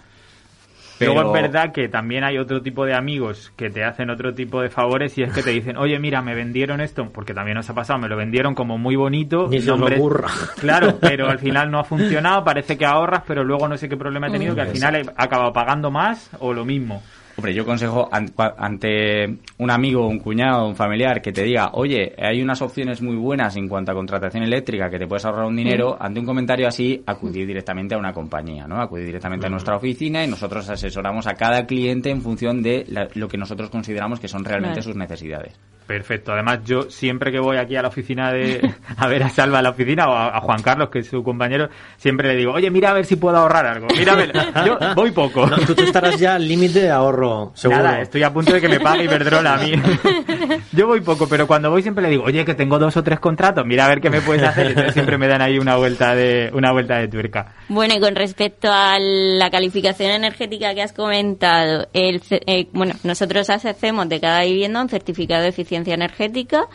[0.98, 4.36] Pero- Luego es verdad que también hay otro tipo de amigos que te hacen otro
[4.36, 7.56] tipo de favores y es que te dicen, oye, mira, me vendieron esto, porque también
[7.58, 9.48] nos ha pasado, me lo vendieron como muy bonito.
[9.50, 10.28] Ni se os nombres- ocurra.
[10.60, 13.98] Claro, pero al final no ha funcionado, parece que ahorras, pero luego no sé qué
[13.98, 17.02] problema he tenido, que al final he acabado pagando más o lo mismo.
[17.42, 19.26] Hombre, yo consejo ante
[19.58, 23.56] un amigo, un cuñado, un familiar que te diga, oye, hay unas opciones muy buenas
[23.56, 27.02] en cuanto a contratación eléctrica que te puedes ahorrar un dinero, ante un comentario así,
[27.08, 28.80] acudir directamente a una compañía, ¿no?
[28.80, 33.08] Acudir directamente a nuestra oficina y nosotros asesoramos a cada cliente en función de la-
[33.16, 35.60] lo que nosotros consideramos que son realmente sus necesidades.
[35.92, 36.32] Perfecto.
[36.32, 38.62] Además, yo siempre que voy aquí a la oficina de
[38.98, 41.22] a ver a Salva a la oficina o a, a Juan Carlos, que es su
[41.22, 43.88] compañero, siempre le digo, oye, mira a ver si puedo ahorrar algo.
[43.98, 44.32] Mira a ver,
[44.66, 45.46] yo voy poco.
[45.46, 47.84] No, tú, tú estarás ya al límite de ahorro, seguro.
[47.84, 49.74] Nada, estoy a punto de que me pague Iberdrola a mí.
[50.72, 53.20] Yo voy poco, pero cuando voy siempre le digo, oye, que tengo dos o tres
[53.20, 54.68] contratos, mira a ver qué me puedes hacer.
[54.68, 57.54] Entonces siempre me dan ahí una vuelta de, una vuelta de tuerca.
[57.68, 63.50] Bueno, y con respecto a la calificación energética que has comentado, el, eh, bueno, nosotros
[63.50, 66.66] hacemos de cada vivienda un certificado de eficiencia energética.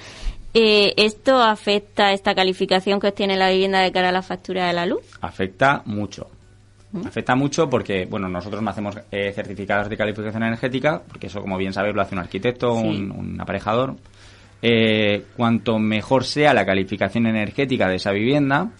[0.53, 4.73] Eh, ¿Esto afecta esta calificación que obtiene la vivienda de cara a la factura de
[4.73, 5.03] la luz?
[5.21, 6.29] Afecta mucho.
[7.05, 11.59] Afecta mucho porque, bueno, nosotros no hacemos eh, certificados de calificación energética, porque eso, como
[11.59, 12.87] bien sabéis, lo hace un arquitecto, Sí.
[12.87, 13.97] un, un aparejador.
[14.63, 18.71] Eh, cuanto mejor sea la calificación energética de esa vivienda,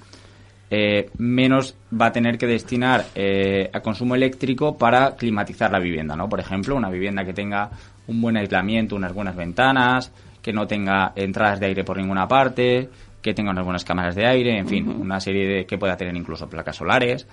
[0.71, 6.17] eh, menos va a tener que destinar eh, a consumo eléctrico para climatizar la vivienda,
[6.17, 6.29] ¿no?
[6.29, 7.71] Por ejemplo, una vivienda que tenga
[8.09, 12.89] un buen aislamiento, unas buenas ventanas, que no tenga entradas de aire por ninguna parte,
[13.21, 16.17] que tenga unas buenas cámaras de aire, en fin, una serie de que pueda tener
[16.17, 17.27] incluso placas solares.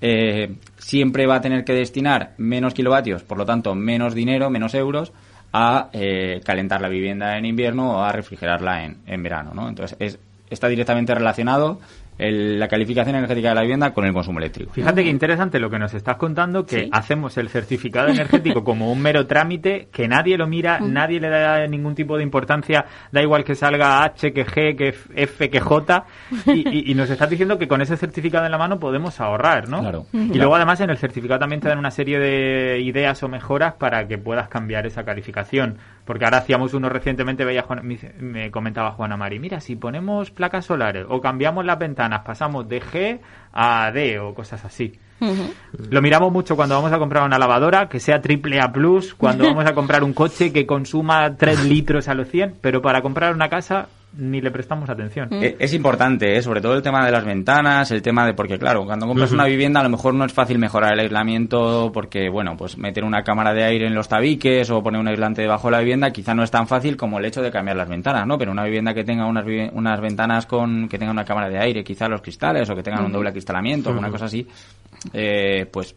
[0.00, 4.74] Eh, siempre va a tener que destinar menos kilovatios, por lo tanto, menos dinero, menos
[4.74, 5.12] euros
[5.52, 9.68] a eh, calentar la vivienda en invierno o a refrigerarla en, en verano, ¿no?
[9.68, 10.18] Entonces, es,
[10.50, 11.80] está directamente relacionado
[12.18, 14.72] el- la calificación energética de la vivienda con el consumo eléctrico.
[14.72, 16.88] Fíjate qué interesante lo que nos estás contando, que Sí.
[16.92, 21.66] hacemos el certificado energético como un mero trámite, que nadie lo mira, nadie le da
[21.66, 26.04] ningún tipo de importancia, da igual que salga H, que G, que F, que J,
[26.46, 29.68] y, y- y nos estás diciendo que con ese certificado en la mano podemos ahorrar,
[29.68, 29.80] ¿no?
[29.80, 30.06] Claro.
[30.12, 30.34] Y Ujú.
[30.38, 34.06] luego además en el certificado también te dan una serie de ideas o mejoras para
[34.08, 35.78] que puedas cambiar esa calificación.
[36.06, 37.82] Porque ahora hacíamos uno recientemente, veía Juan-
[38.20, 42.80] me comentaba Juana Mari, mira, si ponemos placas solares o cambiamos las ventanas, pasamos de
[42.80, 43.18] G
[43.52, 44.98] a D o cosas así.
[45.90, 48.70] Lo miramos mucho cuando vamos a comprar una lavadora, que sea triple A+,
[49.18, 53.02] cuando vamos a comprar un coche que consuma 3 litros a los 100, pero para
[53.02, 55.28] comprar una casa ni le prestamos atención.
[55.32, 56.42] Eh, Es importante, ¿eh?
[56.42, 59.44] sobre todo el tema de las ventanas, el tema de, porque claro, cuando compras una
[59.44, 63.22] vivienda a lo mejor no es fácil mejorar el aislamiento porque, bueno, pues meter una
[63.22, 66.34] cámara de aire en los tabiques o poner un aislante debajo de la vivienda quizá
[66.34, 68.38] no es tan fácil como el hecho de cambiar las ventanas, ¿no?
[68.38, 71.84] Pero una vivienda que tenga unas, unas ventanas con, que tenga una cámara de aire,
[71.84, 74.46] quizá los cristales o que tengan un doble acristalamiento, una cosa así,
[75.12, 75.94] eh, pues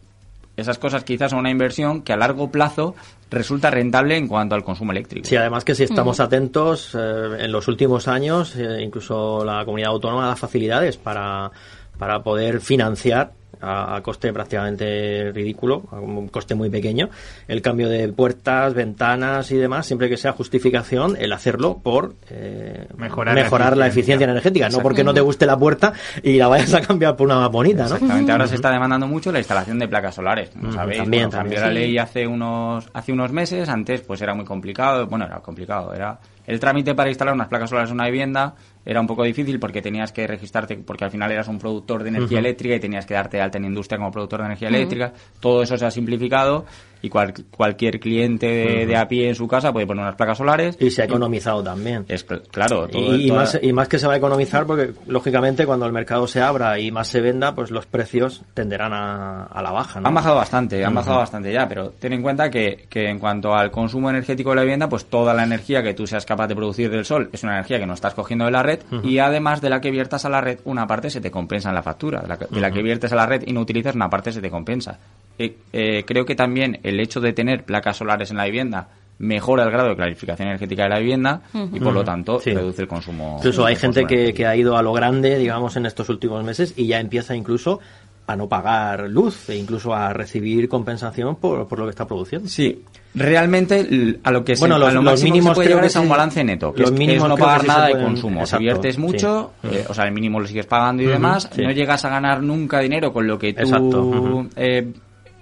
[0.60, 2.94] esas cosas quizás son una inversión que a largo plazo
[3.30, 5.26] resulta rentable en cuanto al consumo eléctrico.
[5.28, 9.90] Sí, además que si estamos atentos, eh, en los últimos años, eh, incluso la comunidad
[9.90, 11.50] autónoma da facilidades para,
[11.98, 17.08] para poder financiar a, a coste prácticamente ridículo, a un coste muy pequeño,
[17.48, 22.86] el cambio de puertas, ventanas y demás, siempre que sea justificación el hacerlo por eh,
[22.96, 23.46] Mejorar la la
[23.86, 23.86] eficiencia.
[23.86, 25.92] eficiencia energética, no porque no te guste la puerta
[26.22, 27.94] y la vayas a cambiar por una más bonita, ¿no?
[27.94, 30.50] Exactamente, ahora se está demandando mucho la instalación de placas solares.
[30.50, 34.34] Como sabéis, también, Bueno, cambió la ley hace unos hace unos meses, antes pues era
[34.34, 38.06] muy complicado, bueno, era complicado, era el trámite para instalar unas placas solares en una
[38.06, 42.02] vivienda era un poco difícil porque tenías que registrarte porque al final eras un productor
[42.02, 44.68] de energía eléctrica y tenías que darte de alta en industria como productor de energía
[44.68, 45.12] eléctrica.
[45.40, 46.64] Todo eso se ha simplificado
[47.02, 50.36] y cual- cualquier cliente de, de a pie en su casa puede poner unas placas
[50.38, 50.76] solares.
[50.78, 52.04] Y se ha economizado también.
[52.08, 54.66] Es cl- claro, todo, Y, y toda- más, y más que se va a economizar
[54.66, 58.92] porque, lógicamente, cuando el mercado se abra y más se venda, pues los precios tenderán
[58.92, 60.00] a, a la baja.
[60.00, 60.08] ¿no?
[60.08, 63.54] Han bajado bastante, han bajado bastante ya, pero ten en cuenta que, que en cuanto
[63.54, 66.56] al consumo energético de la vivienda, pues toda la energía que tú seas capaz de
[66.56, 68.69] producir del sol es una energía que no estás cogiendo de la red
[69.02, 71.74] y además de la que viertas a la red, una parte se te compensa en
[71.74, 72.20] la factura.
[72.20, 74.32] De la, que- de la que viertes a la red y no utilizas, una parte
[74.32, 74.98] se te compensa.
[75.38, 79.64] Eh, eh, creo que también el hecho de tener placas solares en la vivienda mejora
[79.64, 82.54] el grado de clarificación energética de la vivienda y por lo tanto Sí.
[82.54, 83.34] reduce el consumo.
[83.38, 86.72] Incluso hay gente que, que ha ido a lo grande, digamos, en estos últimos meses
[86.76, 87.80] y ya empieza incluso
[88.26, 92.48] a no pagar luz e incluso a recibir compensación por, por lo que está produciendo.
[92.48, 92.82] Sí,
[93.14, 95.80] realmente a lo que se, Bueno, los- a lo los mínimos que se puede creo
[95.80, 98.40] que es a un balance neto, que Los es, mínimos no pagar nada de consumo.
[98.40, 99.00] exacto, si viertes sí.
[99.00, 101.62] mucho, eh, o sea, el mínimo lo sigues pagando y demás, sí.
[101.62, 104.92] no llegas a ganar nunca dinero con lo que tú Exacto, eh,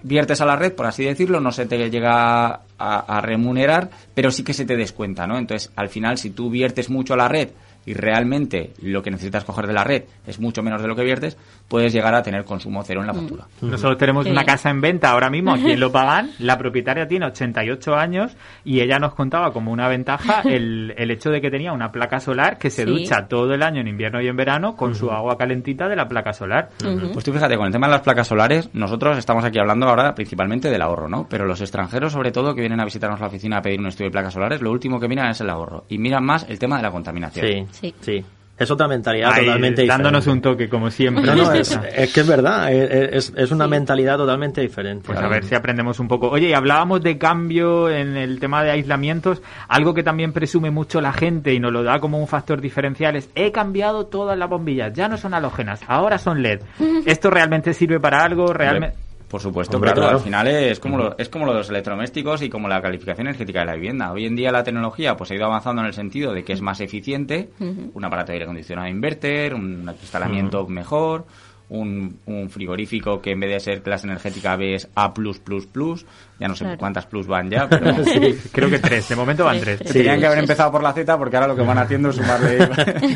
[0.02, 4.30] viertes a la red, por así decirlo, no se te llega a, a remunerar, pero
[4.30, 5.36] sí que se te descuenta, ¿no?
[5.36, 7.48] Entonces, al final, si tú viertes mucho a la red
[7.88, 11.02] y realmente lo que necesitas coger de la red es mucho menos de lo que
[11.04, 11.36] viertes,
[11.68, 13.44] puedes llegar a tener consumo cero en la factura.
[13.62, 14.30] Nosotros tenemos Sí.
[14.30, 16.30] una casa en venta ahora mismo aquí en Lopagan.
[16.38, 21.30] La propietaria tiene 88 años y ella nos contaba como una ventaja el, el hecho
[21.30, 22.90] de que tenía una placa solar que se Sí.
[22.90, 26.08] ducha todo el año en invierno y en verano con su agua calentita de la
[26.08, 26.68] placa solar.
[27.12, 30.14] Pues tú fíjate, con el tema de las placas solares, nosotros estamos aquí hablando ahora
[30.14, 31.26] principalmente del ahorro, ¿no?
[31.28, 34.08] Pero los extranjeros, sobre todo, que vienen a visitarnos la oficina a pedir un estudio
[34.08, 35.84] de placas solares, lo último que miran es el ahorro.
[35.88, 37.46] Y miran más el tema de la contaminación.
[37.46, 37.94] Sí, Sí.
[38.00, 38.24] sí.
[38.58, 40.48] Es otra mentalidad Ahí, totalmente dándonos diferente.
[40.48, 41.22] un toque, como siempre.
[41.26, 45.06] No, no, es, es que es verdad, es, es- es una mentalidad totalmente diferente.
[45.06, 46.28] Pues a ver si aprendemos un poco.
[46.28, 49.40] Oye, y hablábamos de cambio en el tema de aislamientos.
[49.68, 53.14] Algo que también presume mucho la gente y nos lo da como un factor diferencial
[53.14, 56.62] es he cambiado todas las bombillas, ya no son halógenas, ahora son LED.
[57.06, 58.52] ¿Esto realmente sirve para algo?
[58.52, 58.96] ¿Realmente?
[59.28, 60.16] Por supuesto, Hombre, claro, claro.
[60.16, 63.66] al final es como, lo, es como los electrodomésticos y como la calificación energética de
[63.66, 64.10] la vivienda.
[64.10, 66.62] Hoy en día la tecnología pues ha ido avanzando en el sentido de que es
[66.62, 71.26] más eficiente, un aparato de aire acondicionado inverter, un instalamiento mejor,
[71.68, 75.12] un, un frigorífico que en vez de ser clase energética B es A+++,
[76.40, 76.78] ya no sé Claro.
[76.78, 77.86] cuántas plus van ya, pero
[78.52, 79.60] Creo que tres, de momento van Sí.
[79.62, 79.80] tres.
[79.84, 79.92] Sí.
[79.92, 82.68] tenían que haber empezado por la Z porque ahora lo que van haciendo es sumarle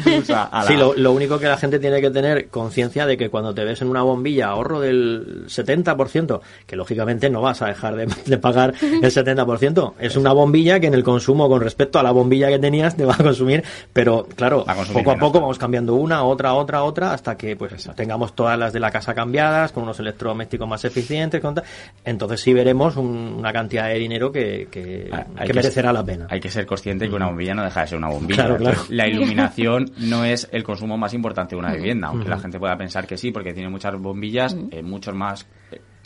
[0.02, 3.06] plus a, a la Sí, lo, lo único que la gente tiene que tener conciencia
[3.06, 7.62] de que cuando te ves en una bombilla ahorro del 70%, que lógicamente no vas
[7.62, 11.60] a dejar de, de pagar el 70%, es una bombilla que en el consumo con
[11.60, 15.04] respecto a la bombilla que tenías te va a consumir, pero claro, Va a consumir
[15.04, 18.72] poco a poco vamos cambiando una, otra, otra, otra, hasta que pues tengamos todas las
[18.72, 21.64] de la casa cambiadas, con unos electrodomésticos más eficientes, con tal.
[22.04, 25.92] entonces sí veremos un- una cantidad de dinero que, que, Ah, hay que que merecerá
[25.92, 26.26] la pena.
[26.30, 28.44] Hay que ser consciente que una bombilla no deja de ser una bombilla.
[28.44, 28.70] Claro, claro.
[28.72, 32.58] Entonces, La iluminación no es el consumo más importante de una vivienda, aunque la gente
[32.58, 35.46] pueda pensar que sí, porque tiene muchas bombillas, eh, muchos más.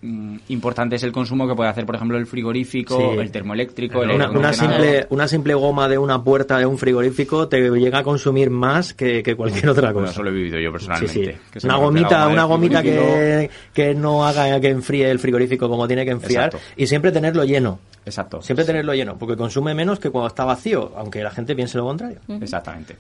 [0.02, 3.18] Mm, importante es el consumo que puede hacer, por ejemplo, el frigorífico, Sí.
[3.18, 7.48] el termoeléctrico, el Una, una simple, una simple goma de una puerta de un frigorífico
[7.48, 10.12] te llega a consumir más que, que cualquier otra Bueno, cosa.
[10.12, 11.38] eso lo he vivido yo personalmente.
[11.54, 11.66] sí.
[11.66, 16.04] Una gomita, goma una gomita que, que no haga que enfríe el frigorífico como tiene
[16.04, 16.66] que enfriar Exacto.
[16.76, 17.78] y siempre tenerlo lleno.
[18.04, 18.40] Exacto.
[18.40, 21.84] Siempre tenerlo lleno, porque consume menos que cuando está vacío, aunque la gente piense lo
[21.84, 22.20] contrario.
[22.40, 22.96] Exactamente.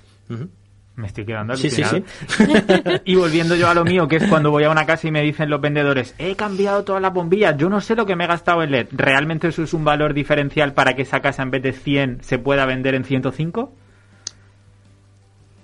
[0.96, 2.10] Me estoy quedando Sí, sí, alucinado.
[2.26, 3.00] sí.
[3.04, 5.22] Y volviendo yo a lo mío, que es cuando voy a una casa y me
[5.22, 8.26] dicen los vendedores, he cambiado todas las bombillas, yo no sé lo que me he
[8.26, 8.88] gastado en LED.
[8.92, 12.38] ¿Realmente eso es un valor diferencial para que esa casa en vez de 100 se
[12.38, 13.72] pueda vender en 105?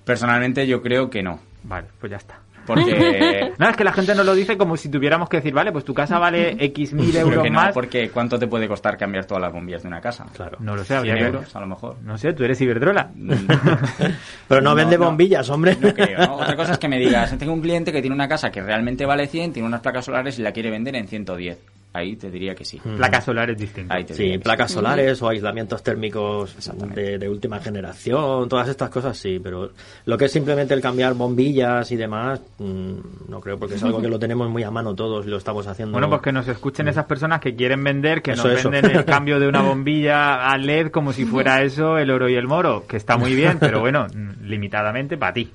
[0.05, 1.41] Personalmente yo creo que no.
[1.63, 2.39] Vale, pues ya está.
[2.67, 3.53] Porque...
[3.59, 5.85] No, es que la gente nos lo dice como si tuviéramos que decir, vale, pues
[5.85, 7.73] tu casa vale X mil euros que no, más.
[7.73, 10.27] porque ¿cuánto te puede costar cambiar todas las bombillas de una casa?
[10.35, 10.59] Claro.
[10.61, 11.97] No lo sé, habría 100 que euros, a lo mejor.
[12.03, 13.11] No sé, tú eres Iberdrola.
[14.49, 15.05] Pero no, No, vende no.
[15.07, 15.77] bombillas, hombre.
[15.81, 16.35] No creo, ¿no?
[16.37, 19.05] Otra cosa es que me digas, tengo un cliente que tiene una casa que realmente
[19.07, 21.59] vale 100, tiene unas placas solares y la quiere vender en 110.
[21.95, 22.81] Ahí te diría que sí.
[22.97, 23.95] Placa solar es distinta.
[23.95, 26.57] Ahí te diría Sí, placas solares o aislamientos térmicos
[26.95, 29.71] de, de última generación, todas estas cosas sí, pero
[30.07, 32.95] lo que es simplemente el cambiar bombillas y demás, mm,
[33.29, 35.67] no creo, porque es algo que lo tenemos muy a mano todos y lo estamos
[35.67, 35.93] haciendo.
[35.93, 38.71] Bueno, pues que nos escuchen esas personas que quieren vender, que Eso, nos eso.
[38.71, 42.35] venden el cambio de una bombilla a LED como si fuera eso el oro y
[42.37, 45.51] el moro, que está muy bien, pero bueno, mm, limitadamente para ti.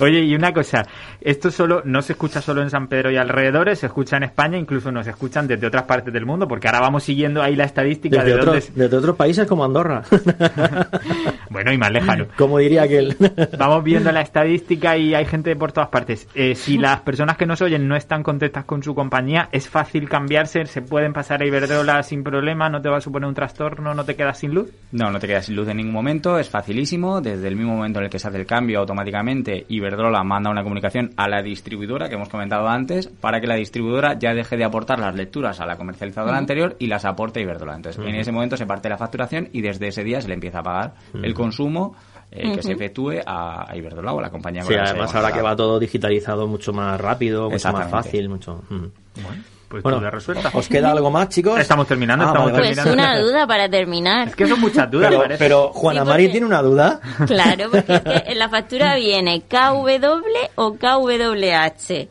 [0.00, 0.84] Oye, y una cosa,
[1.20, 4.58] esto solo no se escucha solo en San Pedro y alrededores, se escucha en España,
[4.58, 8.18] incluso nos escuchan desde otras partes del mundo, porque ahora vamos siguiendo ahí la estadística
[8.18, 8.58] desde, de dónde...
[8.58, 10.02] otros, desde otros países como Andorra,
[11.50, 12.26] Bueno, y más lejano.
[12.36, 13.16] como diría aquel.
[13.58, 16.28] Vamos viendo la estadística y hay gente por todas partes.
[16.34, 20.08] Eh, si las personas que nos oyen no están contentas con su compañía, es fácil
[20.08, 23.94] cambiarse, se pueden pasar a Iberdrola sin problema, no te va a suponer un trastorno,
[23.94, 24.72] no te quedas sin luz.
[24.90, 27.20] No, no te quedas sin luz en ningún momento, es facilísimo.
[27.20, 30.64] Desde el mismo momento en el que se hace el cambio, automáticamente Iberdrola manda una
[30.64, 34.64] comunicación a la distribuidora que hemos comentado antes para que la distribuidora ya deje de
[34.64, 37.74] aportar las lecturas a la comercializadora anterior y las aporte a Iberdrola.
[37.74, 40.60] Entonces, en ese momento se parte la facturación y desde ese día se le empieza
[40.60, 41.96] a pagar el consumo
[42.30, 45.42] eh, que se efectúe a, a Iberdrola o a la compañía Sí, además ahora que
[45.42, 48.62] va todo digitalizado mucho más rápido, mucho más fácil, mucho...
[48.68, 50.50] Bueno, pues Bueno, resuelta.
[50.54, 51.58] ¿os queda algo más, chicos?
[51.58, 52.74] Estamos terminando, Ah, estamos vale, vale.
[52.74, 53.12] Pues terminando.
[53.12, 54.28] una duda para terminar.
[54.28, 55.38] Es que son muchas dudas, Pero, parece.
[55.44, 57.00] pero Juana Sí, porque- tiene una duda.
[57.26, 62.08] Claro, porque es que en la factura viene KW o KWH.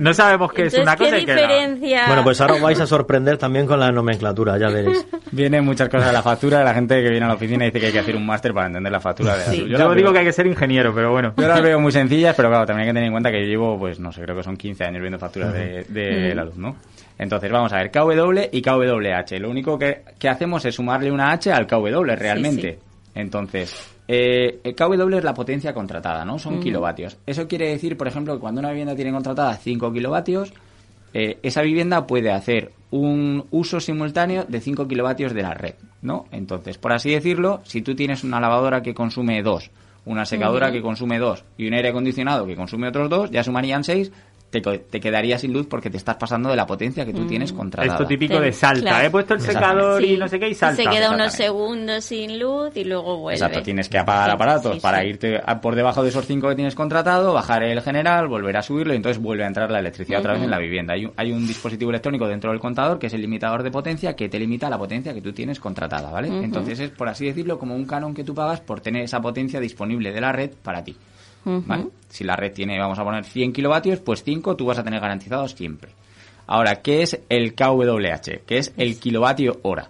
[0.00, 2.06] No sabemos qué es una cosa ¿qué y qué diferencia?
[2.08, 5.06] Bueno, pues ahora os vais a sorprender también con la nomenclatura, ya veréis.
[5.30, 7.86] Vienen muchas cosas de la factura, la gente que viene a la oficina dice que
[7.86, 9.58] hay que hacer un máster para entender la factura de la Sí.
[9.60, 9.70] luz.
[9.70, 11.34] Yo, las digo veo- que hay que ser ingeniero, pero bueno.
[11.36, 13.46] Yo las veo muy sencillas, pero claro, también hay que tener en cuenta que yo
[13.46, 16.56] llevo, pues no sé, creo que son 15 años viendo facturas de, de la luz,
[16.56, 16.76] ¿no?
[17.18, 19.38] Entonces, vamos a ver, KW y KWH.
[19.38, 22.78] Lo único que, que hacemos es sumarle una H al KW realmente.
[23.14, 23.74] Entonces,
[24.12, 26.36] eh, el KW es la potencia contratada, ¿no?
[26.36, 27.16] Son kilovatios.
[27.26, 30.52] Eso quiere decir, por ejemplo, que cuando una vivienda tiene contratada 5 kilovatios,
[31.14, 36.26] eh, esa vivienda puede hacer un uso simultáneo de 5 kilovatios de la red, ¿no?
[36.32, 39.70] Entonces, por así decirlo, si tú tienes una lavadora que consume 2,
[40.06, 43.84] una secadora que consume 2 y un aire acondicionado que consume otros 2, ya sumarían
[43.84, 44.10] 6,
[44.50, 47.24] te, co- te quedaría sin luz porque te estás pasando de la potencia que tú
[47.26, 47.94] tienes contratada.
[47.94, 48.80] Esto típico de salta.
[48.90, 49.06] Claro.
[49.06, 50.82] He puesto el secador y no sé qué y salta.
[50.82, 53.36] Se queda unos segundos sin luz y luego vuelve.
[53.38, 55.06] Exacto, tienes que apagar aparatos sí, para sí.
[55.06, 58.62] irte a- por debajo de esos 5 que tienes contratado, bajar el general, volver a
[58.62, 60.94] subirlo y entonces vuelve a entrar la electricidad otra vez en la vivienda.
[60.94, 64.16] Hay un, hay un dispositivo electrónico dentro del contador que es el limitador de potencia
[64.16, 66.28] que te limita la potencia que tú tienes contratada, ¿vale?
[66.28, 69.60] Entonces es, por así decirlo, como un canon que tú pagas por tener esa potencia
[69.60, 70.96] disponible de la red para ti.
[71.44, 71.88] ¿Vale?
[72.08, 75.00] Si la red tiene, vamos a poner 100 kilovatios, pues 5 tú vas a tener
[75.00, 75.92] garantizados siempre.
[76.46, 78.44] Ahora, ¿qué es el KWH?
[78.46, 79.88] Que es el kilovatio hora.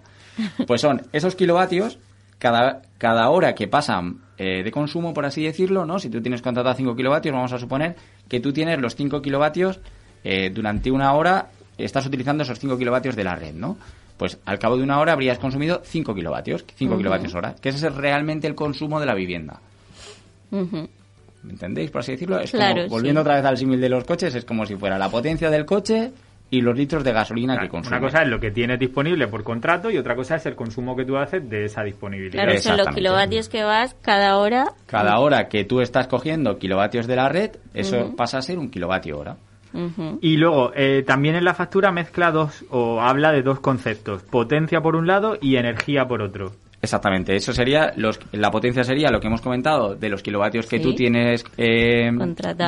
[0.67, 1.97] Pues son esos kilovatios,
[2.37, 5.99] cada, cada hora que pasan eh, de consumo, por así decirlo, ¿no?
[5.99, 7.95] Si tú tienes contratado 5 kilovatios, vamos a suponer
[8.27, 9.79] que tú tienes los 5 kilovatios
[10.23, 13.77] eh, durante una hora, estás utilizando esos 5 kilovatios de la red, ¿no?
[14.17, 17.87] Pues al cabo de una hora habrías consumido 5 kilovatios, 5 kilovatios hora, que ese
[17.87, 19.59] es realmente el consumo de la vivienda.
[20.51, 20.87] Ujú.
[21.43, 21.91] ¿Me entendéis?
[21.91, 22.39] Por así decirlo.
[22.39, 23.23] Es Claro, como, volviendo sí.
[23.23, 26.11] otra vez al símil de los coches, es como si fuera la potencia del coche
[26.51, 27.97] y los litros de gasolina que consume.
[27.97, 30.95] Una cosa es lo que tienes disponible por contrato y otra cosa es el consumo
[30.95, 32.43] que tú haces de esa disponibilidad.
[32.43, 34.73] Claro, son los kilovatios que vas cada hora.
[34.85, 38.69] Cada hora que tú estás cogiendo kilovatios de la red, eso pasa a ser un
[38.69, 39.37] kilovatio hora.
[40.19, 44.81] Y luego, eh, también en la factura mezcla dos, o habla de dos conceptos, potencia
[44.81, 46.51] por un lado y energía por otro.
[46.81, 50.77] Exactamente, eso sería, los, la potencia sería lo que hemos comentado de los kilovatios que
[50.77, 50.83] Sí.
[50.83, 52.09] tú tienes eh,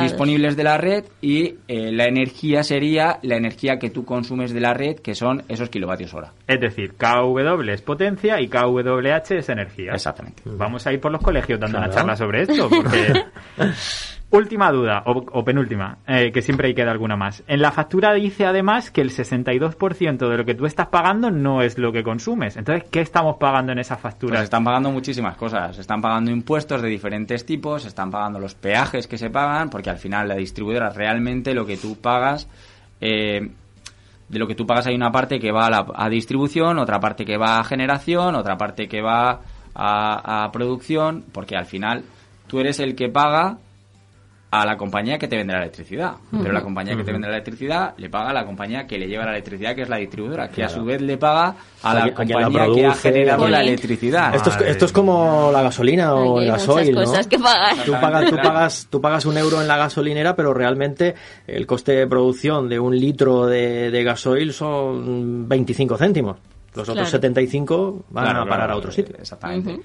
[0.02, 4.60] disponibles de la red y eh, la energía sería la energía que tú consumes de
[4.62, 6.32] la red, que son esos kilovatios hora.
[6.48, 9.94] Es decir, KW es potencia y KWH es energía.
[9.94, 10.44] Exactamente.
[10.46, 13.24] Vamos a ir por los colegios dando una charla sobre esto, porque...
[14.36, 17.44] Última duda, o, penúltima, eh, que siempre hay que dar alguna más.
[17.46, 21.62] En la factura dice además que el 62% de lo que tú estás pagando no
[21.62, 22.58] es lo que consumes.
[22.58, 24.44] Entonces, ¿qué estamos pagando en esas Pues facturas?
[24.44, 25.78] están pagando muchísimas cosas.
[25.78, 30.00] Están pagando impuestos de diferentes tipos, están pagando los peajes que se pagan, porque al
[30.00, 32.50] final la distribuidora realmente lo que tú pagas,
[33.02, 33.52] eh,
[34.30, 37.00] de lo que tú pagas hay una parte que va a, la, a distribución, otra
[37.00, 39.42] parte que va a generación, otra parte que va
[39.76, 42.04] a, a producción, porque al final
[42.48, 43.60] tú eres el que paga
[44.56, 46.14] a la compañía que te vende la electricidad.
[46.30, 49.08] Pero la compañía que te vende la electricidad le paga a la compañía que le
[49.08, 52.04] lleva la electricidad, que es la distribuidora, que a su vez le paga a la
[52.04, 54.36] A quien la compañía que ha generado la electricidad.
[54.36, 57.04] Esto es, esto es como la gasolina o el gasoil, ¿no?
[57.04, 57.78] cosas que pagar.
[57.84, 61.16] Tú pagas, tú, pagas, tú pagas un euro en la gasolinera, pero realmente
[61.48, 66.38] el coste de producción de un litro de, de gasoil son 25 céntimos.
[66.76, 67.10] Los otros Claro.
[67.10, 69.16] 75 van Claro, a parar claro, a otro sitio.
[69.20, 69.80] Exactamente.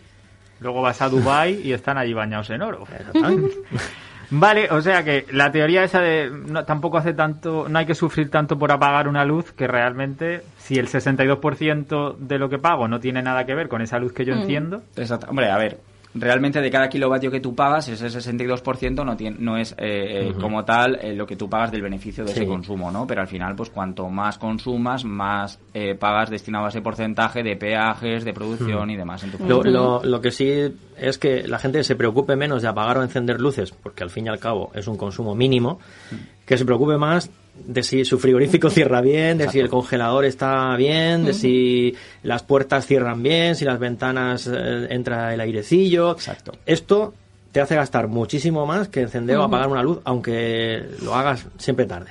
[0.61, 2.85] Luego vas a Dubai y están allí bañados en oro.
[2.99, 3.57] Exactamente.
[4.31, 7.95] Vale, o sea que la teoría esa de no, tampoco hace tanto, no hay que
[7.95, 12.89] sufrir tanto por apagar una luz que realmente si el 62% de lo que pago
[12.89, 15.29] no tiene nada que ver con esa luz que yo enciendo, Exacto.
[15.31, 15.79] Hombre, a ver,
[16.21, 20.35] realmente de cada kilovatio que tú pagas, ese 62% no, tiene, no es eh, eh,
[20.41, 22.41] como tal eh, lo que tú pagas del beneficio de Sí.
[22.41, 23.07] ese consumo, ¿no?
[23.07, 27.57] Pero al final, pues cuanto más consumas, más eh, pagas destinado a ese porcentaje de
[27.57, 30.51] peajes, de producción y demás en tu Lo, lo- lo que sí
[30.97, 34.27] es que la gente se preocupe menos de apagar o encender luces, porque al fin
[34.27, 35.79] y al cabo es un consumo mínimo,
[36.47, 37.31] que se preocupe más
[37.67, 42.43] de si su frigorífico cierra bien, de si el congelador está bien, de si las
[42.43, 46.13] puertas cierran bien, si las ventanas eh, entra el airecillo.
[46.13, 46.53] Exacto.
[46.67, 47.15] Esto
[47.53, 51.87] te hace gastar muchísimo más que encender o apagar una luz, aunque lo hagas siempre
[51.87, 52.11] tarde.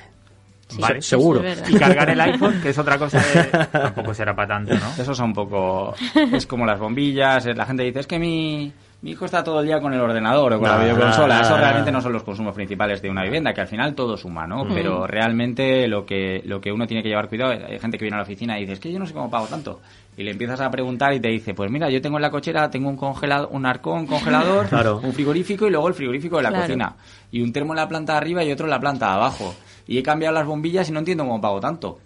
[0.68, 1.02] Sí, Vale.
[1.02, 1.42] seguro.
[1.70, 5.02] y cargar el iPhone, que es otra cosa de, tampoco será para tanto, ¿no?
[5.02, 5.96] Eso es un poco...
[6.34, 8.74] Es como las bombillas, eh, la gente dice, es que mi...
[9.00, 11.36] Mi hijo está todo el día con el ordenador o con No, la videoconsola.
[11.36, 12.02] no, Eso no, realmente no.
[12.02, 14.68] son los consumos principales de una vivienda, que al final todo suma, ¿no?
[14.68, 18.16] Pero realmente lo que, lo que uno tiene que llevar cuidado, hay gente que viene
[18.16, 19.80] a la oficina y dice, es que yo no sé cómo pago tanto.
[20.18, 22.72] Y le empiezas a preguntar y te dice, pues mira, yo tengo en la cochera,
[22.72, 25.00] tengo un congelado, un arcón congelador, Claro.
[25.04, 26.64] un frigorífico y luego el frigorífico de la Claro.
[26.66, 26.96] cocina.
[27.32, 29.54] Y un termo en la planta de arriba y otro en la planta de abajo.
[29.90, 32.00] Y he cambiado las bombillas y no entiendo cómo pago tanto.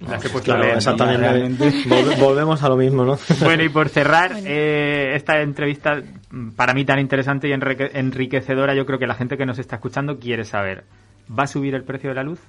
[0.43, 1.65] Claro, exactamente.
[1.89, 3.17] Vol- volvemos a lo mismo, ¿no?
[3.43, 8.75] Bueno, y por cerrar eh, esta entrevista, mm, para mí tan interesante y enrique- enriquecedora,
[8.75, 10.83] yo creo que la gente que nos está escuchando quiere saber,
[11.27, 12.39] ¿va a subir el precio de la luz?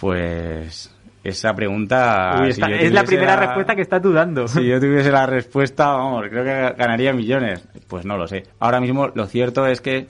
[0.00, 0.92] Pues
[1.24, 2.40] esa pregunta...
[2.42, 4.46] Uy, si es la primera respuesta que estás dudando.
[4.48, 7.66] Si yo tuviese la respuesta, vamos, creo que ganaría millones.
[7.88, 8.44] Pues no lo sé.
[8.60, 10.06] Ahora mismo lo cierto es que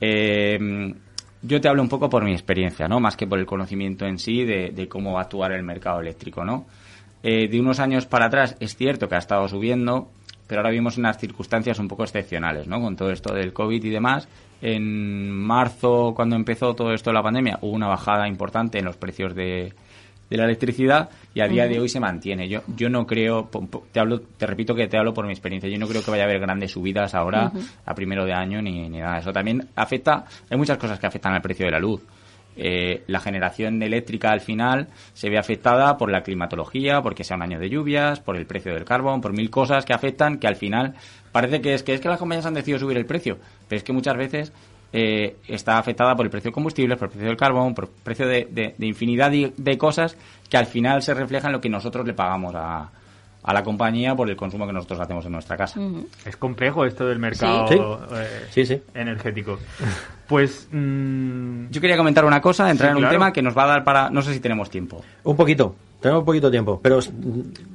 [0.00, 0.94] eh,
[1.42, 3.00] yo te hablo un poco por mi experiencia, ¿no?
[3.00, 6.44] Más que por el conocimiento en sí de, cómo va a actuar el mercado eléctrico,
[6.44, 6.66] ¿no?
[7.22, 10.10] Eh, de unos años para atrás es cierto que ha estado subiendo,
[10.46, 12.80] pero ahora vimos unas circunstancias un poco excepcionales, ¿no?
[12.80, 14.28] Con todo esto del COVID y demás.
[14.60, 18.96] En marzo, cuando empezó todo esto de la pandemia, hubo una bajada importante en los
[18.96, 19.72] precios de,
[20.32, 22.48] de la electricidad y a día de hoy se mantiene.
[22.48, 23.50] Yo, yo no creo,
[23.92, 26.22] te hablo, te repito que te hablo por mi experiencia, yo no creo que vaya
[26.22, 27.52] a haber grandes subidas ahora
[27.84, 29.18] a primero de año ni, ni nada.
[29.18, 32.00] Eso también afecta, hay muchas cosas que afectan al precio de la luz.
[32.54, 37.42] Eh, la generación eléctrica al final se ve afectada por la climatología, porque sea un
[37.42, 40.56] año de lluvias, por el precio del carbón, por mil cosas que afectan que al
[40.56, 40.94] final
[41.30, 43.84] parece que es que es que las compañías han decidido subir el precio, pero es
[43.84, 44.52] que muchas veces
[44.92, 47.90] eh, está afectada por el precio de combustibles, por el precio del carbón, por el
[48.02, 50.16] precio de, de- de infinidad de, de cosas
[50.48, 52.90] que al final se reflejan en lo que nosotros le pagamos a,
[53.42, 55.80] a la compañía por el consumo que nosotros hacemos en nuestra casa.
[56.26, 57.74] Es complejo esto del mercado Sí.
[58.14, 58.82] eh, Sí, sí.
[58.94, 59.58] energético.
[60.28, 63.64] Pues mm, Yo quería comentar una cosa, entrar Sí, en un tema que nos va
[63.64, 64.10] a dar para...
[64.10, 65.02] No sé si tenemos tiempo.
[65.24, 65.74] Un poquito.
[66.02, 66.98] Tenemos poquito tiempo, pero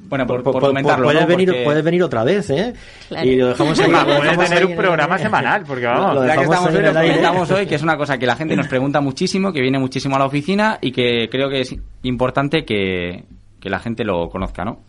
[0.09, 1.27] Bueno, por, po- por po- comentarlo, puedes ¿no?
[1.27, 2.73] venir Porque- puedes venir otra vez, ¿eh?
[3.07, 3.27] Claro.
[3.27, 3.91] Y lo dejamos ahí.
[3.91, 6.15] Va, lo puede dejamos tener un en- programa semanal, porque vamos.
[6.15, 8.55] Lo ya que estamos hoy, lo comentamos hoy, que es una cosa que la gente
[8.55, 12.63] nos pregunta muchísimo, que viene muchísimo a la oficina y que creo que es importante
[12.65, 13.23] que,
[13.59, 14.79] que la gente lo conozca, ¿no?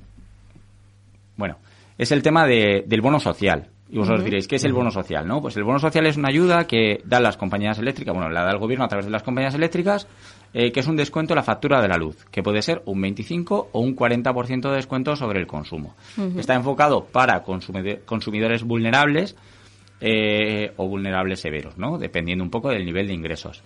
[1.36, 1.56] Bueno,
[1.96, 3.68] es el tema de- del bono social.
[3.90, 5.26] Y vosotros diréis, ¿qué es el bono social?
[5.26, 8.42] no Pues el bono social es una ayuda que dan las compañías eléctricas, bueno, la
[8.42, 10.06] da el gobierno a través de las compañías eléctricas,
[10.54, 13.00] eh, que es un descuento en la factura de la luz, que puede ser un
[13.00, 15.94] 25 o un 40% de descuento sobre el consumo.
[16.36, 19.36] Está enfocado para consumidores vulnerables
[20.00, 21.98] eh, o vulnerables severos, ¿no?
[21.98, 23.62] Dependiendo un poco del nivel de ingresos.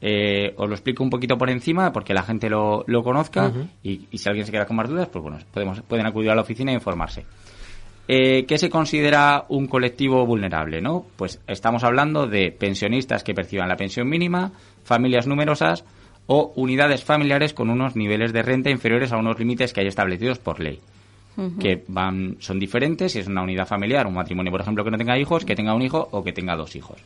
[0.00, 3.50] Eh, os lo explico un poquito por encima porque la gente lo, lo conozca
[3.82, 6.34] y, y si alguien se queda con más dudas, pues bueno, podemos, pueden acudir a
[6.34, 7.24] la oficina e informarse.
[8.08, 10.80] Eh, ¿Qué se considera un colectivo vulnerable?
[10.80, 11.06] ¿no?
[11.16, 14.52] Pues estamos hablando de pensionistas que perciban la pensión mínima,
[14.84, 15.84] familias numerosas
[16.26, 20.38] o unidades familiares con unos niveles de renta inferiores a unos límites que hay establecidos
[20.38, 20.80] por ley
[21.60, 24.96] que van son diferentes si es una unidad familiar, un matrimonio, por ejemplo, que no
[24.96, 26.98] tenga hijos, que tenga un hijo o que tenga dos hijos.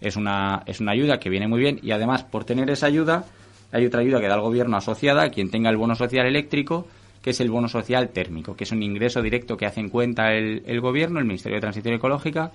[0.00, 3.24] Es una, es una ayuda que viene muy bien y además por tener esa ayuda
[3.70, 6.86] hay otra ayuda que da el gobierno asociada a quien tenga el bono social eléctrico,
[7.22, 10.32] que es el bono social térmico, que es un ingreso directo que hace en cuenta
[10.32, 12.50] el, el gobierno, el Ministerio de Transición Ecológica,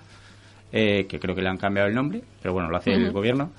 [0.73, 3.51] eh, que creo que le han cambiado el nombre, pero bueno, lo hace el gobierno,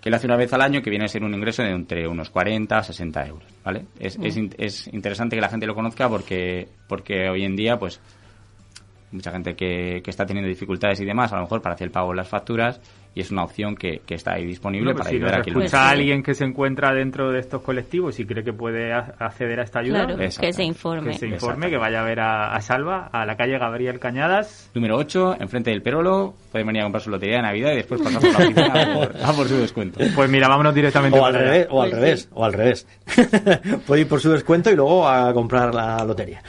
[0.00, 2.08] que lo hace una vez al año, que viene a ser un ingreso de entre
[2.08, 3.84] unos 40 a 60 euros, ¿vale?
[3.98, 7.78] Es, es, in- es interesante que la gente lo conozca porque, porque hoy en día,
[7.78, 8.00] pues,
[9.12, 11.92] mucha gente que, que está teniendo dificultades y demás, a lo mejor para hacer el
[11.92, 12.80] pago de las facturas,
[13.12, 15.40] y es una opción que, que está ahí disponible Bueno, pues para si ayudar nos
[15.40, 16.00] a quien lo escucha necesite.
[16.00, 19.64] alguien que se encuentra dentro de estos colectivos y cree que puede a- acceder a
[19.64, 21.10] esta ayuda, Claro, que se informe.
[21.10, 24.70] que se informe, que vaya a ver a, a Salva, a la calle Gabriel Cañadas.
[24.74, 28.00] Número 8, enfrente del Perolo, pueden venir a comprar su lotería de Navidad y después
[28.00, 29.98] pasar por la oficina a por, a por su descuento.
[30.14, 32.86] Pues mira, vámonos directamente O al revés, o al Pues revés, o al revés.
[33.88, 36.42] Puede ir por su descuento y luego a comprar la lotería.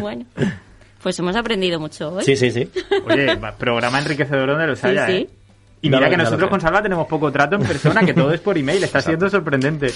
[0.00, 0.24] Bueno,
[1.02, 2.24] pues hemos aprendido mucho hoy.
[2.24, 2.70] Sí, sí, sí.
[3.06, 5.12] Oye, programa enriquecedor donde los Sí, haya, sí.
[5.12, 5.30] ¿eh?
[5.84, 8.32] Y mira lo- que lo nosotros con Salva tenemos poco trato en persona, que todo
[8.32, 9.92] es por email, está siendo sorprendente.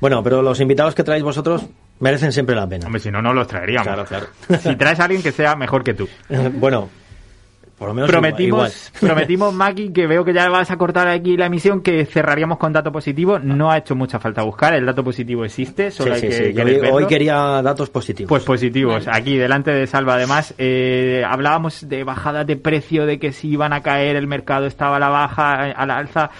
[0.00, 1.64] Bueno, pero los invitados que traéis vosotros
[2.00, 2.86] merecen siempre la pena.
[2.86, 3.86] Hombre, si no, no los traeríamos.
[3.86, 4.26] Claro, claro.
[4.60, 6.08] Si traes a alguien que sea mejor que tú.
[6.54, 6.88] bueno,
[7.78, 9.00] por lo menos Prometimos, igual.
[9.00, 12.72] prometimos, Maki, que veo que ya vas a cortar aquí la emisión, que cerraríamos con
[12.72, 13.38] dato positivo.
[13.38, 16.52] No ha hecho mucha falta buscar, el dato positivo existe, Sí, solo hay sí, que
[16.54, 16.88] sí.
[16.90, 18.28] Hoy quería datos positivos.
[18.28, 19.06] Pues positivos.
[19.08, 23.72] Aquí, delante de Salva, además, eh, hablábamos de bajadas de precio, de que si iban
[23.72, 26.30] a caer, el mercado estaba a la baja, eh, a la alza.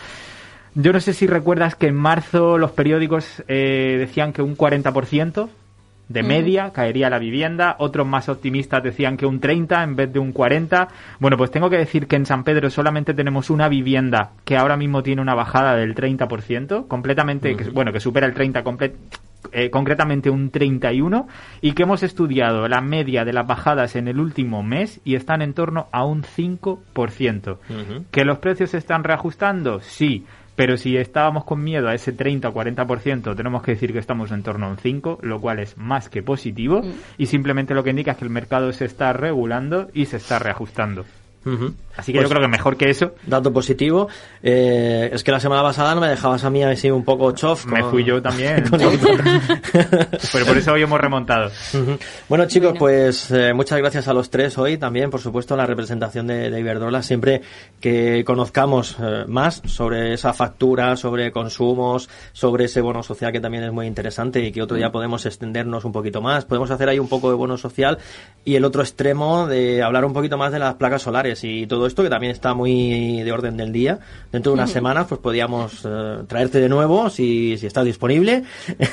[0.74, 5.48] Yo no sé si recuerdas que en marzo los periódicos eh, decían que un 40%
[6.08, 10.18] de media caería la vivienda, otros más optimistas decían que un 30 en vez de
[10.20, 10.88] un 40.
[11.18, 14.76] Bueno, pues tengo que decir que en San Pedro solamente tenemos una vivienda que ahora
[14.76, 18.92] mismo tiene una bajada del 30%, completamente, que- bueno, que supera el 30 comple-
[19.52, 21.28] eh, concretamente un 31
[21.60, 25.40] y que hemos estudiado la media de las bajadas en el último mes y están
[25.42, 27.58] en torno a un 5%.
[27.68, 28.04] Ujú.
[28.10, 29.80] ¿Que los precios se están reajustando?
[29.80, 30.24] Sí.
[30.56, 34.32] Pero si estábamos con miedo a ese 30 o 40%, tenemos que decir que estamos
[34.32, 36.80] en torno a un 5, lo cual es más que positivo.
[37.18, 40.38] Y simplemente lo que indica es que el mercado se está regulando y se está
[40.38, 41.04] reajustando.
[41.96, 44.08] Así que Pues, yo creo que mejor que eso, Dato positivo.
[44.42, 47.66] Eh, es que la semana pasada no me dejabas a mí así un poco chof.
[47.66, 48.64] me fui yo también.
[50.32, 51.50] Pero por eso hoy hemos remontado.
[52.28, 52.78] Bueno chicos, Bueno.
[52.80, 56.60] pues eh, muchas gracias a los tres hoy también, por supuesto, la representación de, de
[56.60, 57.02] Iberdrola.
[57.02, 57.42] Siempre
[57.80, 63.64] que conozcamos eh, más sobre esa factura, sobre consumos, sobre ese bono social que también
[63.64, 66.44] es muy interesante y que otro día podemos extendernos un poquito más.
[66.44, 67.98] Podemos hacer ahí un poco de bono social
[68.44, 71.86] y el otro extremo de hablar un poquito más de las placas solares y todo
[71.86, 73.98] esto que también está muy de orden del día.
[74.32, 78.44] Dentro de unas semanas pues podíamos eh, traerte de nuevo si, si estás disponible.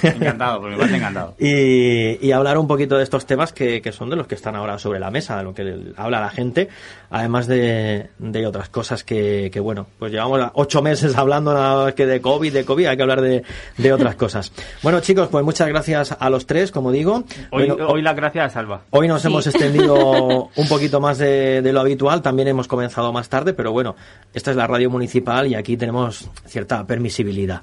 [0.01, 1.35] Encantado, por mi parte encantado.
[1.39, 4.55] y, y hablar un poquito de estos temas que, que son de los que están
[4.55, 6.69] ahora sobre la mesa, de lo que habla la gente,
[7.09, 11.93] además de, de otras cosas que, que, bueno, pues llevamos ocho meses hablando nada más
[11.93, 13.43] que de COVID, de COVID, hay que hablar de,
[13.77, 14.51] de otras cosas.
[14.81, 17.23] Bueno, chicos, pues muchas gracias a los tres, como digo.
[17.51, 18.81] Hoy, Bueno, hoy las gracias a Salva.
[18.89, 19.27] Hoy nos Sí.
[19.27, 23.71] hemos extendido un poquito más de, de lo habitual, también hemos comenzado más tarde, pero
[23.71, 23.95] bueno,
[24.33, 27.61] esta es la radio municipal y aquí tenemos cierta permisibilidad,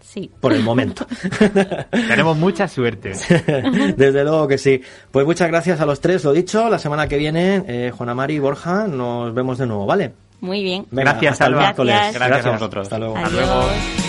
[0.00, 0.30] Sí.
[0.40, 1.06] por el momento.
[1.90, 3.12] Tenemos mucha suerte.
[3.96, 4.80] Desde luego que sí.
[5.10, 6.68] Pues muchas gracias a los tres, lo dicho.
[6.70, 10.12] La semana que viene, eh, Juana Mari y Borja, nos vemos de nuevo, ¿vale?
[10.40, 10.86] Muy bien.
[10.90, 11.94] Venga, Gracias, hasta el miércoles.
[11.94, 12.14] Gracias.
[12.28, 12.82] Gracias a vosotros.
[12.86, 13.16] Hasta luego.
[13.16, 13.52] Hasta luego.
[13.52, 14.05] Adiós.